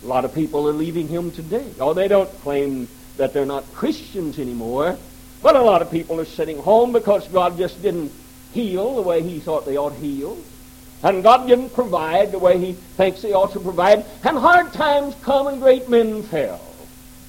A 0.04 0.06
lot 0.06 0.24
of 0.24 0.34
people 0.34 0.68
are 0.68 0.72
leaving 0.72 1.08
him 1.08 1.30
today. 1.30 1.66
Oh, 1.80 1.94
they 1.94 2.08
don't 2.08 2.30
claim 2.42 2.88
that 3.16 3.32
they're 3.32 3.46
not 3.46 3.64
Christians 3.72 4.38
anymore, 4.38 4.98
but 5.42 5.56
a 5.56 5.62
lot 5.62 5.82
of 5.82 5.90
people 5.90 6.20
are 6.20 6.26
sitting 6.26 6.58
home 6.58 6.92
because 6.92 7.26
God 7.28 7.56
just 7.56 7.80
didn't 7.82 8.12
heal 8.52 8.96
the 8.96 9.02
way 9.02 9.22
he 9.22 9.38
thought 9.38 9.64
they 9.64 9.76
ought 9.76 9.90
to 9.90 10.00
heal. 10.00 10.38
And 11.02 11.22
God 11.22 11.46
didn't 11.46 11.74
provide 11.74 12.32
the 12.32 12.38
way 12.38 12.58
he 12.58 12.72
thinks 12.72 13.22
he 13.22 13.32
ought 13.32 13.52
to 13.52 13.60
provide. 13.60 14.04
And 14.24 14.38
hard 14.38 14.72
times 14.72 15.14
come 15.22 15.46
and 15.46 15.60
great 15.60 15.88
men 15.88 16.22
fell. 16.22 16.60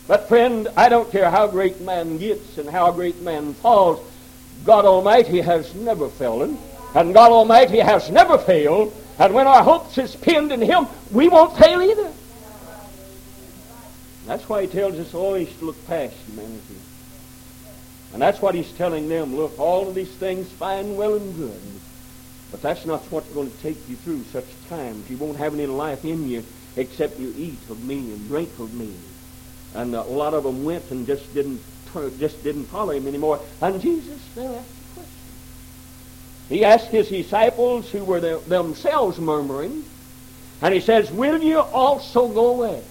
But 0.07 0.27
friend, 0.29 0.69
I 0.77 0.87
don't 0.87 1.11
care 1.11 1.29
how 1.29 1.47
great 1.47 1.81
man 1.81 2.17
gets 2.17 2.57
and 2.57 2.69
how 2.69 2.91
great 2.91 3.21
man 3.21 3.53
falls. 3.55 3.99
God 4.63 4.85
Almighty 4.85 5.41
has 5.41 5.75
never 5.75 6.07
fallen. 6.09 6.57
And 6.95 7.13
God 7.13 7.31
Almighty 7.31 7.79
has 7.79 8.09
never 8.09 8.37
failed. 8.37 8.93
And 9.19 9.33
when 9.33 9.47
our 9.47 9.63
hopes 9.63 9.97
is 9.97 10.15
pinned 10.15 10.51
in 10.51 10.61
Him, 10.61 10.87
we 11.11 11.27
won't 11.27 11.57
fail 11.57 11.81
either. 11.81 12.11
That's 14.25 14.47
why 14.47 14.61
He 14.61 14.67
tells 14.67 14.95
us 14.95 15.13
always 15.13 15.53
to 15.57 15.65
look 15.65 15.87
past 15.87 16.15
humanity. 16.27 16.77
And 18.13 18.21
that's 18.21 18.41
what 18.41 18.55
He's 18.55 18.71
telling 18.73 19.09
them. 19.09 19.35
Look, 19.35 19.59
all 19.59 19.89
of 19.89 19.95
these 19.95 20.11
things 20.11 20.49
fine, 20.49 20.95
well, 20.95 21.15
and 21.15 21.35
good. 21.35 21.61
But 22.51 22.61
that's 22.61 22.85
not 22.85 23.01
what's 23.11 23.29
going 23.29 23.51
to 23.51 23.57
take 23.57 23.89
you 23.89 23.95
through 23.97 24.23
such 24.25 24.45
times. 24.69 25.09
You 25.09 25.17
won't 25.17 25.37
have 25.37 25.53
any 25.53 25.65
life 25.65 26.05
in 26.05 26.29
you 26.29 26.45
except 26.75 27.19
you 27.19 27.33
eat 27.37 27.59
of 27.69 27.83
me 27.83 27.97
and 27.97 28.27
drink 28.27 28.49
of 28.59 28.73
me. 28.73 28.93
And 29.73 29.93
a 29.93 30.03
lot 30.03 30.33
of 30.33 30.43
them 30.43 30.63
went 30.63 30.89
and 30.91 31.05
just 31.05 31.33
didn't 31.33 31.61
just 32.19 32.43
didn't 32.43 32.65
follow 32.65 32.91
him 32.91 33.07
anymore. 33.07 33.39
And 33.61 33.81
Jesus 33.81 34.21
then 34.35 34.53
asked 34.53 34.69
a 34.69 34.93
question. 34.93 35.13
He 36.49 36.65
asked 36.65 36.87
his 36.87 37.09
disciples 37.09 37.89
who 37.89 38.03
were 38.03 38.19
the, 38.19 38.41
themselves 38.47 39.19
murmuring, 39.19 39.83
and 40.61 40.73
he 40.73 40.79
says, 40.79 41.11
Will 41.11 41.41
you 41.41 41.59
also 41.59 42.27
go 42.27 42.47
away? 42.47 42.83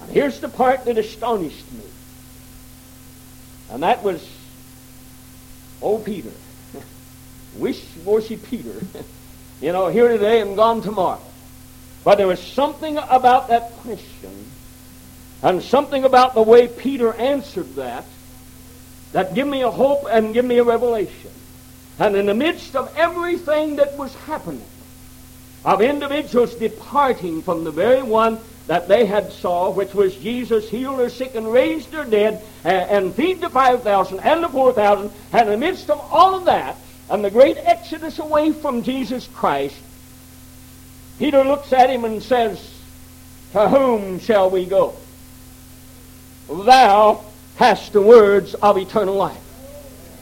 And 0.00 0.10
here's 0.10 0.40
the 0.40 0.48
part 0.48 0.84
that 0.84 0.96
astonished 0.96 1.70
me. 1.72 1.84
And 3.70 3.82
that 3.82 4.02
was, 4.02 4.26
oh, 5.82 5.98
Peter. 5.98 6.32
Wish 7.56 7.84
washy 8.04 8.36
Peter. 8.36 8.74
you 9.60 9.72
know, 9.72 9.88
here 9.88 10.08
today 10.08 10.40
and 10.40 10.56
gone 10.56 10.82
tomorrow. 10.82 11.20
But 12.04 12.18
there 12.18 12.26
was 12.26 12.40
something 12.40 12.96
about 12.96 13.48
that 13.48 13.72
question 13.78 14.46
and 15.42 15.62
something 15.62 16.04
about 16.04 16.34
the 16.34 16.42
way 16.42 16.68
Peter 16.68 17.12
answered 17.14 17.74
that 17.76 18.04
that 19.12 19.34
give 19.34 19.46
me 19.46 19.62
a 19.62 19.70
hope 19.70 20.04
and 20.10 20.34
give 20.34 20.44
me 20.44 20.58
a 20.58 20.64
revelation. 20.64 21.30
And 21.98 22.14
in 22.14 22.26
the 22.26 22.34
midst 22.34 22.76
of 22.76 22.94
everything 22.96 23.76
that 23.76 23.96
was 23.96 24.14
happening, 24.14 24.64
of 25.64 25.80
individuals 25.80 26.54
departing 26.54 27.42
from 27.42 27.64
the 27.64 27.70
very 27.70 28.02
one 28.02 28.38
that 28.66 28.86
they 28.86 29.06
had 29.06 29.32
saw, 29.32 29.70
which 29.70 29.94
was 29.94 30.14
Jesus 30.16 30.68
heal 30.68 30.96
their 30.96 31.08
sick 31.08 31.34
and 31.34 31.50
raise 31.50 31.86
their 31.86 32.04
dead 32.04 32.42
and, 32.64 32.90
and 32.90 33.14
feed 33.14 33.40
the 33.40 33.48
5,000 33.48 34.20
and 34.20 34.44
the 34.44 34.48
4,000, 34.48 35.10
and 35.32 35.48
in 35.48 35.60
the 35.60 35.66
midst 35.66 35.90
of 35.90 35.98
all 36.12 36.34
of 36.34 36.44
that, 36.44 36.76
and 37.10 37.24
the 37.24 37.30
great 37.30 37.56
exodus 37.58 38.18
away 38.18 38.52
from 38.52 38.82
Jesus 38.82 39.26
Christ, 39.28 39.76
Peter 41.18 41.42
looks 41.42 41.72
at 41.72 41.90
him 41.90 42.04
and 42.04 42.22
says, 42.22 42.80
To 43.52 43.68
whom 43.68 44.20
shall 44.20 44.50
we 44.50 44.66
go? 44.66 44.94
Thou 46.48 47.24
hast 47.56 47.92
the 47.92 48.02
words 48.02 48.54
of 48.54 48.78
eternal 48.78 49.14
life. 49.14 49.42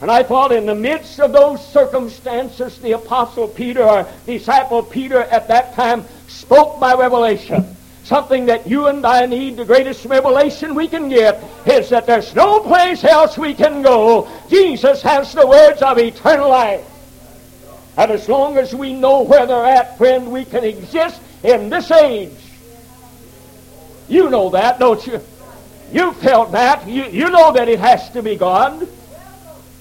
And 0.01 0.11
I 0.11 0.23
thought 0.23 0.51
in 0.51 0.65
the 0.65 0.75
midst 0.75 1.19
of 1.19 1.31
those 1.31 1.65
circumstances, 1.65 2.79
the 2.79 2.91
Apostle 2.93 3.47
Peter, 3.47 3.83
or 3.83 4.07
disciple 4.25 4.83
Peter 4.83 5.21
at 5.21 5.47
that 5.47 5.73
time, 5.73 6.05
spoke 6.27 6.79
by 6.79 6.93
revelation. 6.93 7.76
Something 8.07 8.45
that 8.45 8.65
you 8.65 8.87
and 8.87 9.05
I 9.05 9.25
need, 9.25 9.57
the 9.57 9.65
greatest 9.65 10.05
revelation 10.05 10.75
we 10.75 10.87
can 10.87 11.09
get, 11.09 11.43
is 11.65 11.89
that 11.89 12.05
there's 12.05 12.33
no 12.33 12.61
place 12.61 13.03
else 13.03 13.37
we 13.37 13.53
can 13.53 13.81
go. 13.81 14.29
Jesus 14.49 15.01
has 15.01 15.33
the 15.33 15.45
words 15.45 15.81
of 15.81 15.97
eternal 15.97 16.47
life. 16.47 16.85
And 17.97 18.09
as 18.09 18.29
long 18.29 18.57
as 18.57 18.73
we 18.73 18.93
know 18.93 19.23
where 19.23 19.45
they're 19.45 19.65
at, 19.65 19.97
friend, 19.97 20.31
we 20.31 20.45
can 20.45 20.63
exist 20.63 21.19
in 21.43 21.69
this 21.69 21.91
age. 21.91 22.31
You 24.07 24.29
know 24.29 24.51
that, 24.51 24.79
don't 24.79 25.05
you? 25.05 25.19
You 25.91 26.13
felt 26.13 26.53
that. 26.53 26.87
You, 26.87 27.07
you 27.07 27.29
know 27.29 27.51
that 27.51 27.67
it 27.67 27.79
has 27.79 28.09
to 28.11 28.23
be 28.23 28.37
God. 28.37 28.87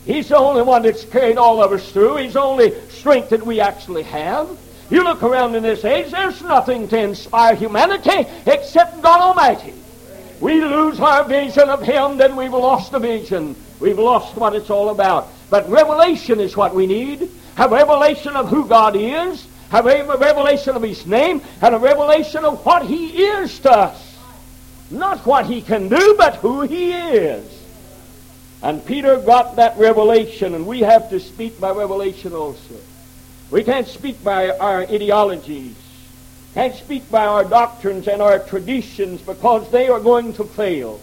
He's 0.05 0.31
the 0.31 0.37
only 0.37 0.63
one 0.63 0.83
that's 0.83 1.05
carried 1.05 1.37
all 1.37 1.63
of 1.63 1.71
us 1.71 1.93
through. 1.93 2.17
He's 2.17 2.33
the 2.33 2.43
only 2.43 2.73
strength 2.89 3.29
that 3.29 3.47
we 3.47 3.61
actually 3.61 4.03
have. 4.03 4.59
You 4.91 5.03
look 5.03 5.23
around 5.23 5.55
in 5.57 5.63
this 5.63 5.85
age, 5.85 6.13
there's 6.13 6.41
nothing 6.43 6.87
to 6.89 6.99
inspire 6.99 7.57
humanity 7.57 8.27
except 8.47 9.03
God 9.03 9.21
Almighty. 9.21 9.75
We 10.41 10.61
lose 10.61 11.01
our 11.01 11.25
vision 11.25 11.69
of 11.69 11.83
Him, 11.83 12.19
then 12.19 12.37
we've 12.37 12.53
lost 12.53 12.93
the 12.93 12.99
vision. 12.99 13.57
We've 13.81 13.99
lost 13.99 14.37
what 14.37 14.55
it's 14.55 14.71
all 14.71 14.91
about. 14.91 15.29
But 15.51 15.69
revelation 15.69 16.41
is 16.41 16.57
what 16.57 16.75
we 16.75 16.87
need. 16.87 17.31
A 17.59 17.69
revelation 17.69 18.37
of 18.37 18.49
who 18.49 18.69
God 18.69 18.97
is, 18.97 19.47
a 19.73 19.83
revelation 19.83 20.77
of 20.77 20.83
His 20.83 21.07
name, 21.07 21.41
and 21.63 21.75
a 21.75 21.79
revelation 21.79 22.45
of 22.45 22.65
what 22.65 22.87
He 22.87 23.25
is 23.25 23.59
to 23.61 23.71
us. 23.71 24.19
Not 24.91 25.27
what 25.27 25.47
He 25.47 25.63
can 25.63 25.89
do, 25.89 26.15
but 26.17 26.37
who 26.37 26.63
He 26.63 26.93
is. 26.93 27.65
And 28.63 28.85
Peter 28.85 29.19
got 29.19 29.57
that 29.57 29.77
revelation, 29.79 30.55
and 30.55 30.67
we 30.67 30.81
have 30.81 31.11
to 31.11 31.19
speak 31.19 31.61
by 31.61 31.71
revelation 31.73 32.33
also. 32.35 32.75
We 33.51 33.63
can't 33.63 33.87
speak 33.87 34.23
by 34.25 34.51
our 34.51 34.83
ideologies, 34.83 35.77
can't 36.55 36.75
speak 36.75 37.11
by 37.11 37.27
our 37.27 37.45
doctrines 37.45 38.09
and 38.09 38.21
our 38.21 38.39
traditions 38.39 39.23
because 39.23 39.71
they 39.71 39.89
are 39.89 40.01
going 40.01 40.33
to 40.35 40.45
fail. 40.45 41.01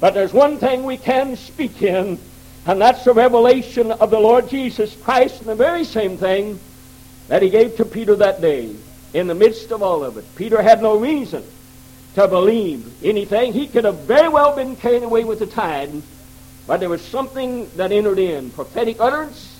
But 0.00 0.14
there's 0.14 0.32
one 0.32 0.58
thing 0.58 0.84
we 0.84 0.96
can 0.96 1.36
speak 1.36 1.82
in, 1.82 2.18
and 2.66 2.80
that's 2.80 3.04
the 3.04 3.12
revelation 3.12 3.92
of 3.92 4.10
the 4.10 4.18
Lord 4.18 4.48
Jesus 4.48 4.96
Christ, 4.96 5.40
and 5.40 5.48
the 5.48 5.54
very 5.54 5.84
same 5.84 6.16
thing 6.16 6.58
that 7.28 7.42
he 7.42 7.50
gave 7.50 7.76
to 7.76 7.84
Peter 7.84 8.16
that 8.16 8.40
day 8.40 8.74
in 9.12 9.26
the 9.26 9.34
midst 9.34 9.70
of 9.70 9.82
all 9.82 10.02
of 10.02 10.16
it. 10.16 10.24
Peter 10.34 10.62
had 10.62 10.82
no 10.82 10.96
reason 10.96 11.44
to 12.14 12.26
believe 12.26 13.04
anything. 13.04 13.52
He 13.52 13.66
could 13.66 13.84
have 13.84 14.00
very 14.00 14.28
well 14.28 14.56
been 14.56 14.76
carried 14.76 15.02
away 15.02 15.24
with 15.24 15.38
the 15.38 15.46
tide 15.46 16.02
but 16.66 16.80
there 16.80 16.88
was 16.88 17.02
something 17.02 17.68
that 17.76 17.92
entered 17.92 18.18
in, 18.18 18.50
prophetic 18.50 19.00
utterance, 19.00 19.51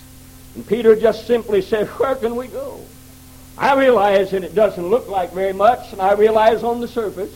and 0.55 0.67
Peter 0.67 0.95
just 0.95 1.27
simply 1.27 1.63
said, 1.63 1.87
Where 1.89 2.15
can 2.15 2.37
we 2.37 2.47
go? 2.49 2.81
I 3.57 3.75
realize 3.75 4.31
that 4.31 4.45
it 4.45 4.55
doesn't 4.55 4.87
look 4.87 5.09
like 5.09 5.33
very 5.33 5.53
much, 5.53 5.93
and 5.93 6.01
I 6.01 6.13
realize 6.15 6.63
on 6.63 6.81
the 6.81 6.89
surface, 6.89 7.35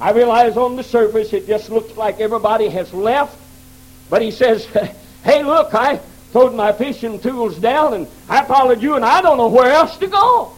I 0.00 0.10
realize 0.12 0.56
on 0.56 0.76
the 0.76 0.82
surface 0.82 1.32
it 1.32 1.46
just 1.46 1.70
looks 1.70 1.96
like 1.96 2.20
everybody 2.20 2.68
has 2.68 2.92
left. 2.92 3.38
But 4.10 4.22
he 4.22 4.30
says, 4.30 4.66
Hey, 5.24 5.42
look, 5.42 5.74
I 5.74 5.96
throwed 6.32 6.54
my 6.54 6.72
fishing 6.72 7.20
tools 7.20 7.58
down 7.58 7.94
and 7.94 8.08
I 8.28 8.44
followed 8.44 8.82
you, 8.82 8.96
and 8.96 9.04
I 9.04 9.22
don't 9.22 9.38
know 9.38 9.48
where 9.48 9.70
else 9.70 9.96
to 9.98 10.06
go. 10.06 10.52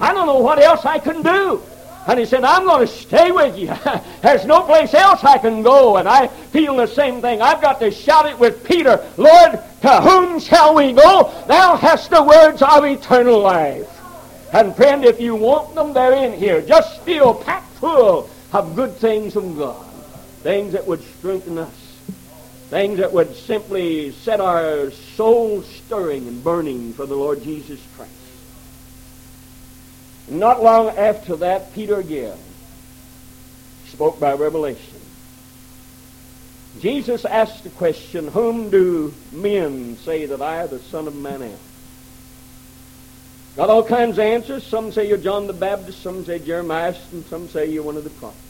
I 0.00 0.14
don't 0.14 0.26
know 0.26 0.38
what 0.38 0.58
else 0.58 0.84
I 0.86 0.98
can 0.98 1.22
do. 1.22 1.62
And 2.06 2.18
he 2.18 2.24
said, 2.24 2.44
I'm 2.44 2.64
going 2.64 2.86
to 2.86 2.92
stay 2.92 3.30
with 3.30 3.58
you. 3.58 3.72
There's 4.22 4.46
no 4.46 4.62
place 4.62 4.94
else 4.94 5.22
I 5.22 5.38
can 5.38 5.62
go. 5.62 5.96
And 5.98 6.08
I 6.08 6.28
feel 6.28 6.76
the 6.76 6.86
same 6.86 7.20
thing. 7.20 7.42
I've 7.42 7.60
got 7.60 7.78
to 7.80 7.90
shout 7.90 8.26
it 8.26 8.38
with 8.38 8.64
Peter. 8.64 9.06
Lord, 9.16 9.60
to 9.82 10.00
whom 10.00 10.40
shall 10.40 10.74
we 10.74 10.92
go? 10.92 11.32
Thou 11.46 11.76
hast 11.76 12.10
the 12.10 12.22
words 12.22 12.62
of 12.62 12.84
eternal 12.84 13.40
life. 13.40 13.88
And 14.52 14.74
friend, 14.74 15.04
if 15.04 15.20
you 15.20 15.36
want 15.36 15.74
them, 15.74 15.92
they're 15.92 16.24
in 16.24 16.38
here. 16.38 16.62
Just 16.62 17.02
feel 17.02 17.34
packed 17.34 17.72
full 17.76 18.28
of 18.52 18.74
good 18.74 18.94
things 18.96 19.34
from 19.34 19.56
God. 19.56 19.86
Things 20.42 20.72
that 20.72 20.86
would 20.86 21.02
strengthen 21.18 21.58
us. 21.58 21.74
Things 22.70 22.98
that 22.98 23.12
would 23.12 23.34
simply 23.36 24.10
set 24.12 24.40
our 24.40 24.90
souls 24.90 25.66
stirring 25.66 26.26
and 26.28 26.42
burning 26.42 26.92
for 26.94 27.04
the 27.04 27.14
Lord 27.14 27.42
Jesus 27.42 27.80
Christ. 27.96 28.19
Not 30.30 30.62
long 30.62 30.90
after 30.90 31.36
that, 31.36 31.74
Peter 31.74 31.98
again 31.98 32.38
spoke 33.86 34.20
by 34.20 34.32
revelation. 34.34 35.00
Jesus 36.78 37.24
asked 37.24 37.64
the 37.64 37.70
question, 37.70 38.28
Whom 38.28 38.70
do 38.70 39.12
men 39.32 39.96
say 39.98 40.26
that 40.26 40.40
I, 40.40 40.66
the 40.68 40.78
Son 40.78 41.08
of 41.08 41.16
Man, 41.16 41.42
am? 41.42 41.58
Got 43.56 43.70
all 43.70 43.82
kinds 43.82 44.18
of 44.18 44.24
answers. 44.24 44.64
Some 44.64 44.92
say 44.92 45.08
you're 45.08 45.18
John 45.18 45.48
the 45.48 45.52
Baptist, 45.52 46.00
some 46.00 46.24
say 46.24 46.38
Jeremiah, 46.38 46.94
and 47.10 47.26
some 47.26 47.48
say 47.48 47.66
you're 47.66 47.82
one 47.82 47.96
of 47.96 48.04
the 48.04 48.10
prophets. 48.10 48.40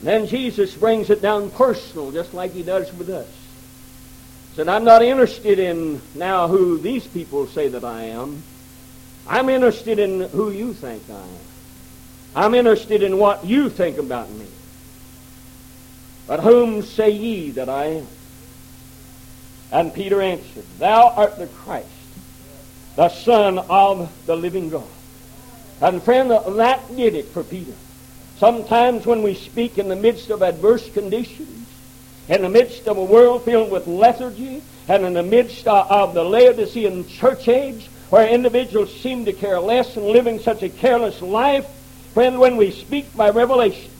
then 0.00 0.26
Jesus 0.26 0.74
brings 0.74 1.10
it 1.10 1.20
down 1.20 1.50
personal, 1.50 2.10
just 2.10 2.32
like 2.32 2.52
he 2.52 2.62
does 2.62 2.90
with 2.94 3.10
us. 3.10 3.28
Said, 4.56 4.68
I'm 4.68 4.84
not 4.84 5.02
interested 5.02 5.58
in 5.58 6.00
now 6.14 6.48
who 6.48 6.78
these 6.78 7.06
people 7.06 7.46
say 7.46 7.68
that 7.68 7.84
I 7.84 8.04
am. 8.04 8.42
I'm 9.30 9.48
interested 9.48 10.00
in 10.00 10.22
who 10.22 10.50
you 10.50 10.74
think 10.74 11.04
I 11.08 11.14
am. 11.14 11.28
I'm 12.34 12.54
interested 12.54 13.04
in 13.04 13.16
what 13.16 13.44
you 13.44 13.70
think 13.70 13.98
about 13.98 14.28
me. 14.28 14.46
But 16.26 16.40
whom 16.40 16.82
say 16.82 17.10
ye 17.10 17.50
that 17.52 17.68
I 17.68 17.84
am? 17.84 18.06
And 19.70 19.94
Peter 19.94 20.20
answered, 20.20 20.64
Thou 20.80 21.10
art 21.16 21.38
the 21.38 21.46
Christ, 21.46 21.86
the 22.96 23.08
Son 23.08 23.60
of 23.60 24.10
the 24.26 24.36
living 24.36 24.68
God. 24.68 24.82
And 25.80 26.02
friend, 26.02 26.30
that 26.30 26.96
did 26.96 27.14
it 27.14 27.26
for 27.26 27.44
Peter. 27.44 27.74
Sometimes 28.38 29.06
when 29.06 29.22
we 29.22 29.34
speak 29.34 29.78
in 29.78 29.86
the 29.86 29.94
midst 29.94 30.30
of 30.30 30.42
adverse 30.42 30.90
conditions, 30.90 31.68
in 32.28 32.42
the 32.42 32.48
midst 32.48 32.88
of 32.88 32.96
a 32.96 33.04
world 33.04 33.44
filled 33.44 33.70
with 33.70 33.86
lethargy, 33.86 34.62
and 34.88 35.04
in 35.04 35.12
the 35.12 35.22
midst 35.22 35.68
of 35.68 36.14
the 36.14 36.24
Laodicean 36.24 37.06
church 37.06 37.46
age, 37.46 37.88
where 38.10 38.28
individuals 38.28 38.92
seem 39.00 39.24
to 39.24 39.32
care 39.32 39.60
less 39.60 39.96
and 39.96 40.06
living 40.06 40.38
such 40.40 40.62
a 40.62 40.68
careless 40.68 41.22
life, 41.22 41.66
friend, 42.12 42.38
when 42.38 42.56
we 42.56 42.70
speak 42.72 43.16
by 43.16 43.30
revelation, 43.30 43.90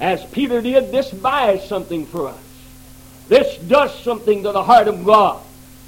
as 0.00 0.24
Peter 0.26 0.60
did, 0.60 0.90
this 0.90 1.10
buys 1.10 1.66
something 1.66 2.06
for 2.06 2.28
us. 2.28 2.40
This 3.28 3.56
does 3.58 3.96
something 4.02 4.42
to 4.42 4.52
the 4.52 4.62
heart 4.62 4.88
of 4.88 5.04
God. 5.04 5.40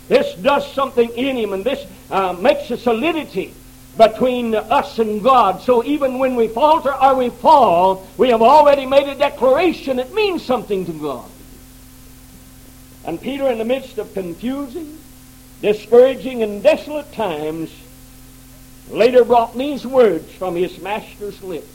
This 0.08 0.34
does 0.36 0.70
something 0.72 1.10
in 1.10 1.36
him, 1.36 1.52
and 1.52 1.64
this 1.64 1.84
uh, 2.10 2.32
makes 2.34 2.70
a 2.70 2.76
solidity 2.76 3.54
between 3.96 4.54
us 4.54 4.98
and 4.98 5.22
God. 5.22 5.60
So 5.62 5.84
even 5.84 6.18
when 6.18 6.36
we 6.36 6.48
falter 6.48 6.94
or 6.94 7.14
we 7.16 7.30
fall, 7.30 8.06
we 8.16 8.28
have 8.30 8.42
already 8.42 8.86
made 8.86 9.08
a 9.08 9.14
declaration. 9.14 9.98
It 9.98 10.14
means 10.14 10.44
something 10.44 10.86
to 10.86 10.92
God. 10.92 11.28
And 13.04 13.20
Peter, 13.20 13.48
in 13.48 13.58
the 13.58 13.64
midst 13.64 13.98
of 13.98 14.14
confusing, 14.14 14.98
discouraging 15.62 16.42
and 16.42 16.62
desolate 16.62 17.10
times, 17.12 17.72
later 18.90 19.24
brought 19.24 19.56
these 19.56 19.86
words 19.86 20.30
from 20.32 20.56
his 20.56 20.78
master's 20.80 21.42
lips. 21.42 21.68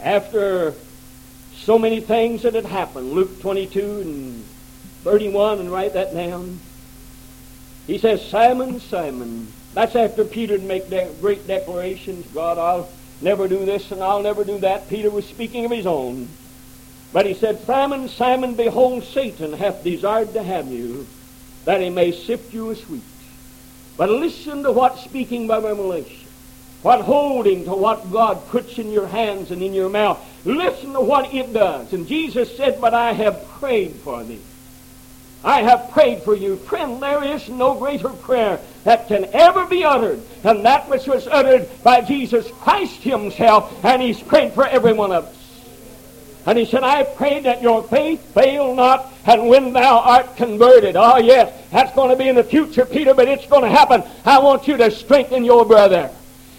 After 0.00 0.74
so 1.56 1.78
many 1.78 2.00
things 2.00 2.42
that 2.42 2.54
had 2.54 2.64
happened, 2.64 3.12
Luke 3.12 3.40
22 3.40 4.00
and 4.00 4.44
31, 5.02 5.58
and 5.58 5.70
write 5.70 5.92
that 5.94 6.14
down. 6.14 6.60
He 7.86 7.98
says, 7.98 8.26
Simon, 8.26 8.80
Simon. 8.80 9.48
That's 9.74 9.96
after 9.96 10.24
Peter 10.24 10.54
would 10.54 10.62
make 10.62 10.88
de- 10.88 11.10
great 11.20 11.46
declarations. 11.46 12.26
God, 12.32 12.56
I'll 12.58 12.88
never 13.20 13.48
do 13.48 13.64
this 13.64 13.90
and 13.90 14.02
I'll 14.02 14.22
never 14.22 14.44
do 14.44 14.58
that. 14.58 14.88
Peter 14.88 15.10
was 15.10 15.26
speaking 15.26 15.64
of 15.64 15.70
his 15.70 15.86
own. 15.86 16.28
But 17.12 17.26
he 17.26 17.34
said, 17.34 17.60
Simon, 17.64 18.08
Simon, 18.08 18.54
behold, 18.54 19.04
Satan 19.04 19.52
hath 19.52 19.84
desired 19.84 20.32
to 20.32 20.42
have 20.42 20.68
you, 20.68 21.06
that 21.64 21.80
he 21.80 21.90
may 21.90 22.12
sift 22.12 22.52
you 22.52 22.70
as 22.70 22.80
wheat. 22.88 23.02
But 23.96 24.10
listen 24.10 24.62
to 24.64 24.72
what 24.72 24.98
speaking 24.98 25.46
by 25.46 25.58
revelation, 25.58 26.26
what 26.82 27.02
holding 27.02 27.64
to 27.64 27.74
what 27.74 28.10
God 28.10 28.46
puts 28.48 28.78
in 28.78 28.90
your 28.90 29.06
hands 29.06 29.50
and 29.50 29.62
in 29.62 29.72
your 29.72 29.88
mouth. 29.88 30.18
Listen 30.44 30.92
to 30.92 31.00
what 31.00 31.32
it 31.32 31.52
does. 31.52 31.92
And 31.92 32.06
Jesus 32.06 32.54
said, 32.56 32.80
But 32.80 32.92
I 32.92 33.12
have 33.12 33.46
prayed 33.60 33.92
for 33.92 34.22
thee. 34.24 34.40
I 35.44 35.62
have 35.62 35.90
prayed 35.90 36.22
for 36.22 36.34
you. 36.34 36.56
Friend, 36.56 37.02
there 37.02 37.22
is 37.22 37.48
no 37.50 37.74
greater 37.74 38.08
prayer 38.08 38.60
that 38.84 39.08
can 39.08 39.26
ever 39.34 39.66
be 39.66 39.84
uttered 39.84 40.22
than 40.42 40.62
that 40.62 40.88
which 40.88 41.06
was 41.06 41.26
uttered 41.26 41.68
by 41.82 42.00
Jesus 42.00 42.50
Christ 42.62 43.02
himself, 43.02 43.84
and 43.84 44.00
he's 44.00 44.22
prayed 44.22 44.52
for 44.54 44.66
every 44.66 44.94
one 44.94 45.12
of 45.12 45.24
us. 45.24 45.33
And 46.46 46.58
he 46.58 46.66
said, 46.66 46.82
I 46.82 47.04
pray 47.04 47.40
that 47.40 47.62
your 47.62 47.82
faith 47.84 48.34
fail 48.34 48.74
not, 48.74 49.12
and 49.24 49.48
when 49.48 49.72
thou 49.72 49.98
art 50.00 50.36
converted. 50.36 50.94
Oh, 50.94 51.16
yes, 51.16 51.52
that's 51.70 51.94
going 51.94 52.10
to 52.10 52.16
be 52.16 52.28
in 52.28 52.36
the 52.36 52.44
future, 52.44 52.84
Peter, 52.84 53.14
but 53.14 53.28
it's 53.28 53.46
going 53.46 53.62
to 53.62 53.70
happen. 53.70 54.02
I 54.26 54.38
want 54.40 54.68
you 54.68 54.76
to 54.76 54.90
strengthen 54.90 55.44
your 55.44 55.64
brother. 55.64 56.10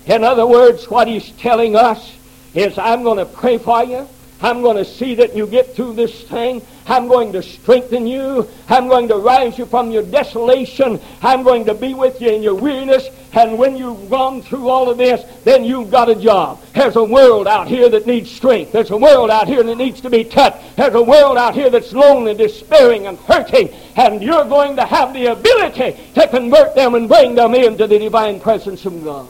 In 0.07 0.23
other 0.23 0.47
words, 0.47 0.89
what 0.89 1.07
he's 1.07 1.29
telling 1.33 1.75
us 1.75 2.15
is, 2.53 2.77
I'm 2.77 3.03
going 3.03 3.19
to 3.19 3.25
pray 3.25 3.57
for 3.57 3.83
you. 3.83 4.07
I'm 4.41 4.61
going 4.61 4.77
to 4.77 4.85
see 4.85 5.15
that 5.15 5.35
you 5.35 5.47
get 5.47 5.75
through 5.75 5.93
this 5.93 6.23
thing. 6.23 6.61
I'm 6.87 7.07
going 7.07 7.33
to 7.33 7.41
strengthen 7.41 8.05
you. 8.05 8.47
I'm 8.69 8.87
going 8.87 9.07
to 9.07 9.15
rise 9.15 9.57
you 9.57 9.65
from 9.65 9.91
your 9.91 10.03
desolation. 10.03 10.99
I'm 11.21 11.43
going 11.43 11.65
to 11.65 11.73
be 11.73 11.93
with 11.93 12.21
you 12.21 12.29
in 12.29 12.43
your 12.43 12.55
weariness. 12.55 13.09
And 13.33 13.57
when 13.57 13.75
you've 13.75 14.09
gone 14.09 14.43
through 14.43 14.69
all 14.69 14.89
of 14.89 14.97
this, 14.97 15.23
then 15.43 15.63
you've 15.63 15.89
got 15.89 16.09
a 16.09 16.15
job. 16.15 16.63
There's 16.73 16.95
a 16.95 17.03
world 17.03 17.47
out 17.47 17.67
here 17.67 17.89
that 17.89 18.05
needs 18.05 18.31
strength. 18.31 18.71
There's 18.71 18.91
a 18.91 18.97
world 18.97 19.31
out 19.31 19.47
here 19.47 19.63
that 19.63 19.77
needs 19.77 19.99
to 20.01 20.09
be 20.09 20.23
touched. 20.23 20.75
There's 20.75 20.93
a 20.93 21.01
world 21.01 21.37
out 21.37 21.55
here 21.55 21.69
that's 21.69 21.91
lonely, 21.91 22.35
despairing, 22.35 23.07
and 23.07 23.17
hurting. 23.19 23.69
And 23.95 24.21
you're 24.21 24.45
going 24.45 24.75
to 24.75 24.85
have 24.85 25.13
the 25.13 25.31
ability 25.31 25.97
to 26.13 26.27
convert 26.27 26.75
them 26.75 26.93
and 26.93 27.09
bring 27.09 27.35
them 27.35 27.55
into 27.55 27.87
the 27.87 27.97
divine 27.97 28.39
presence 28.39 28.85
of 28.85 29.03
God. 29.03 29.27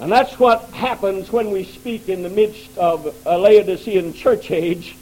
And 0.00 0.10
that's 0.10 0.38
what 0.38 0.62
happens 0.70 1.30
when 1.30 1.50
we 1.50 1.64
speak 1.64 2.08
in 2.08 2.22
the 2.22 2.30
midst 2.30 2.76
of 2.78 3.14
a 3.26 3.36
Laodicean 3.36 4.12
church 4.12 4.50
age 4.50 4.96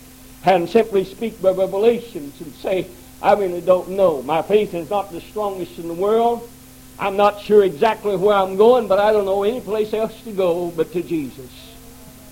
and 0.46 0.68
simply 0.68 1.04
speak 1.04 1.42
by 1.42 1.50
revelations 1.50 2.40
and 2.40 2.54
say, 2.54 2.86
I 3.20 3.34
really 3.34 3.60
don't 3.60 3.90
know. 3.90 4.22
My 4.22 4.42
faith 4.42 4.74
is 4.74 4.88
not 4.88 5.10
the 5.10 5.20
strongest 5.20 5.78
in 5.78 5.88
the 5.88 5.94
world. 5.94 6.48
I'm 6.98 7.16
not 7.16 7.40
sure 7.40 7.64
exactly 7.64 8.16
where 8.16 8.36
I'm 8.36 8.56
going, 8.56 8.86
but 8.88 8.98
I 8.98 9.12
don't 9.12 9.24
know 9.24 9.42
any 9.42 9.60
place 9.60 9.92
else 9.92 10.18
to 10.22 10.32
go 10.32 10.70
but 10.70 10.92
to 10.92 11.02
Jesus. 11.02 11.50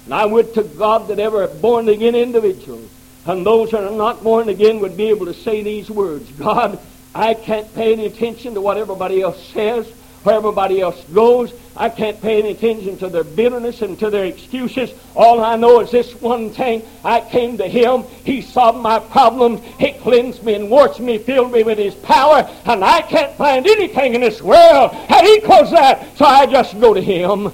And 0.04 0.14
I 0.14 0.24
would 0.26 0.54
to 0.54 0.62
God 0.62 1.08
that 1.08 1.18
every 1.18 1.46
born 1.48 1.88
again 1.88 2.14
individual 2.14 2.88
and 3.26 3.44
those 3.44 3.70
that 3.70 3.82
are 3.82 3.90
not 3.90 4.22
born 4.22 4.48
again 4.48 4.80
would 4.80 4.96
be 4.96 5.08
able 5.08 5.26
to 5.26 5.34
say 5.34 5.62
these 5.62 5.90
words 5.90 6.30
God, 6.32 6.78
I 7.14 7.34
can't 7.34 7.72
pay 7.74 7.92
any 7.92 8.06
attention 8.06 8.54
to 8.54 8.60
what 8.60 8.76
everybody 8.76 9.22
else 9.22 9.42
says 9.48 9.90
where 10.24 10.36
everybody 10.36 10.80
else 10.80 11.02
goes. 11.12 11.52
I 11.76 11.88
can't 11.90 12.20
pay 12.20 12.38
any 12.38 12.50
attention 12.52 12.96
to 12.98 13.08
their 13.08 13.24
bitterness 13.24 13.82
and 13.82 13.98
to 13.98 14.10
their 14.10 14.24
excuses. 14.24 14.90
All 15.14 15.42
I 15.42 15.56
know 15.56 15.80
is 15.80 15.90
this 15.90 16.14
one 16.20 16.50
thing. 16.50 16.82
I 17.04 17.20
came 17.20 17.58
to 17.58 17.68
Him. 17.68 18.04
He 18.24 18.40
solved 18.40 18.78
my 18.78 18.98
problems. 18.98 19.60
He 19.78 19.92
cleansed 19.92 20.42
me 20.42 20.54
and 20.54 20.70
washed 20.70 21.00
me, 21.00 21.18
filled 21.18 21.52
me 21.52 21.62
with 21.62 21.78
His 21.78 21.94
power. 21.94 22.48
And 22.64 22.82
I 22.82 23.02
can't 23.02 23.36
find 23.36 23.66
anything 23.66 24.14
in 24.14 24.22
this 24.22 24.40
world 24.40 24.92
that 25.08 25.24
equals 25.24 25.70
that. 25.72 26.16
So 26.16 26.24
I 26.24 26.46
just 26.46 26.80
go 26.80 26.94
to 26.94 27.02
Him. 27.02 27.52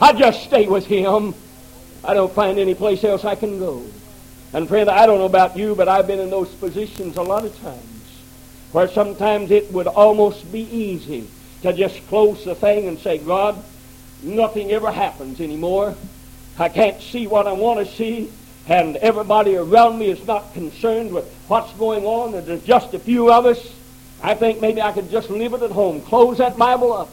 I 0.00 0.12
just 0.12 0.42
stay 0.42 0.66
with 0.66 0.86
Him. 0.86 1.34
I 2.04 2.14
don't 2.14 2.32
find 2.32 2.58
any 2.58 2.74
place 2.74 3.04
else 3.04 3.24
I 3.24 3.36
can 3.36 3.58
go. 3.58 3.82
And 4.52 4.68
friend, 4.68 4.90
I 4.90 5.06
don't 5.06 5.18
know 5.18 5.26
about 5.26 5.56
you, 5.56 5.74
but 5.74 5.88
I've 5.88 6.06
been 6.06 6.20
in 6.20 6.28
those 6.28 6.52
positions 6.56 7.16
a 7.16 7.22
lot 7.22 7.46
of 7.46 7.58
times 7.62 7.88
where 8.72 8.88
sometimes 8.88 9.50
it 9.50 9.72
would 9.72 9.86
almost 9.86 10.50
be 10.52 10.62
easy 10.62 11.26
to 11.62 11.72
just 11.72 12.06
close 12.08 12.44
the 12.44 12.54
thing 12.54 12.88
and 12.88 12.98
say, 12.98 13.18
God, 13.18 13.62
nothing 14.22 14.70
ever 14.72 14.90
happens 14.90 15.40
anymore. 15.40 15.94
I 16.58 16.68
can't 16.68 17.00
see 17.00 17.26
what 17.26 17.46
I 17.46 17.52
want 17.52 17.86
to 17.86 17.94
see, 17.94 18.30
and 18.68 18.96
everybody 18.96 19.56
around 19.56 19.98
me 19.98 20.06
is 20.06 20.24
not 20.26 20.52
concerned 20.54 21.12
with 21.12 21.32
what's 21.48 21.72
going 21.74 22.04
on, 22.04 22.34
and 22.34 22.46
there's 22.46 22.64
just 22.64 22.94
a 22.94 22.98
few 22.98 23.32
of 23.32 23.46
us. 23.46 23.74
I 24.22 24.34
think 24.34 24.60
maybe 24.60 24.82
I 24.82 24.92
could 24.92 25.10
just 25.10 25.30
leave 25.30 25.54
it 25.54 25.62
at 25.62 25.70
home, 25.70 26.02
close 26.02 26.38
that 26.38 26.56
Bible 26.56 26.92
up, 26.92 27.10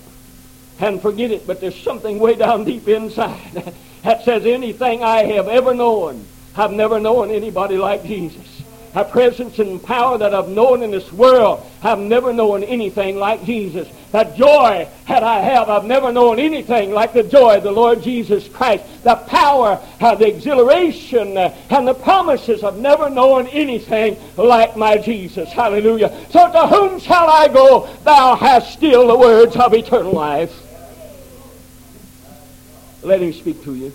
and 0.79 1.01
forget 1.01 1.31
it. 1.31 1.47
But 1.47 1.62
there's 1.62 1.79
something 1.79 2.19
way 2.19 2.35
down 2.35 2.65
deep 2.65 2.88
inside 2.88 3.51
that 4.03 4.23
says 4.23 4.45
anything 4.45 5.03
I 5.03 5.23
have 5.23 5.47
ever 5.47 5.73
known, 5.73 6.25
I've 6.55 6.71
never 6.71 6.99
known 6.99 7.31
anybody 7.31 7.77
like 7.77 8.03
Jesus. 8.03 8.59
A 8.95 9.06
presence 9.06 9.60
and 9.60 9.82
power 9.84 10.17
that 10.17 10.34
I've 10.34 10.49
known 10.49 10.82
in 10.82 10.91
this 10.91 11.12
world. 11.13 11.65
I've 11.84 11.99
never 11.99 12.34
known 12.34 12.63
anything 12.63 13.17
like 13.17 13.45
Jesus. 13.45 13.88
That 14.12 14.36
joy 14.36 14.88
that 15.08 15.23
I 15.23 15.39
have, 15.39 15.69
I've 15.69 15.86
never 15.86 16.12
known 16.12 16.39
anything 16.39 16.91
like 16.91 17.13
the 17.13 17.23
joy 17.23 17.58
of 17.58 17.63
the 17.63 17.71
Lord 17.71 18.02
Jesus 18.02 18.47
Christ. 18.47 18.84
The 19.04 19.15
power, 19.15 19.80
uh, 20.02 20.15
the 20.15 20.28
exhilaration, 20.28 21.38
uh, 21.38 21.56
and 21.69 21.88
the 21.88 21.93
promises. 21.93 22.63
I've 22.63 22.78
never 22.78 23.10
known 23.10 23.47
anything 23.47 24.17
like 24.36 24.75
my 24.75 24.97
Jesus. 24.97 25.52
Hallelujah. 25.52 26.12
So 26.32 26.52
to 26.52 26.67
whom 26.67 26.99
shall 26.99 27.30
I 27.30 27.47
go? 27.47 27.88
Thou 28.04 28.36
hast 28.36 28.73
still 28.73 29.08
the 29.08 29.17
words 29.17 29.56
of 29.56 29.73
eternal 29.73 30.13
life. 30.13 30.65
Let 33.04 33.21
him 33.21 33.34
speak 33.34 33.63
to 33.63 33.75
you. 33.75 33.93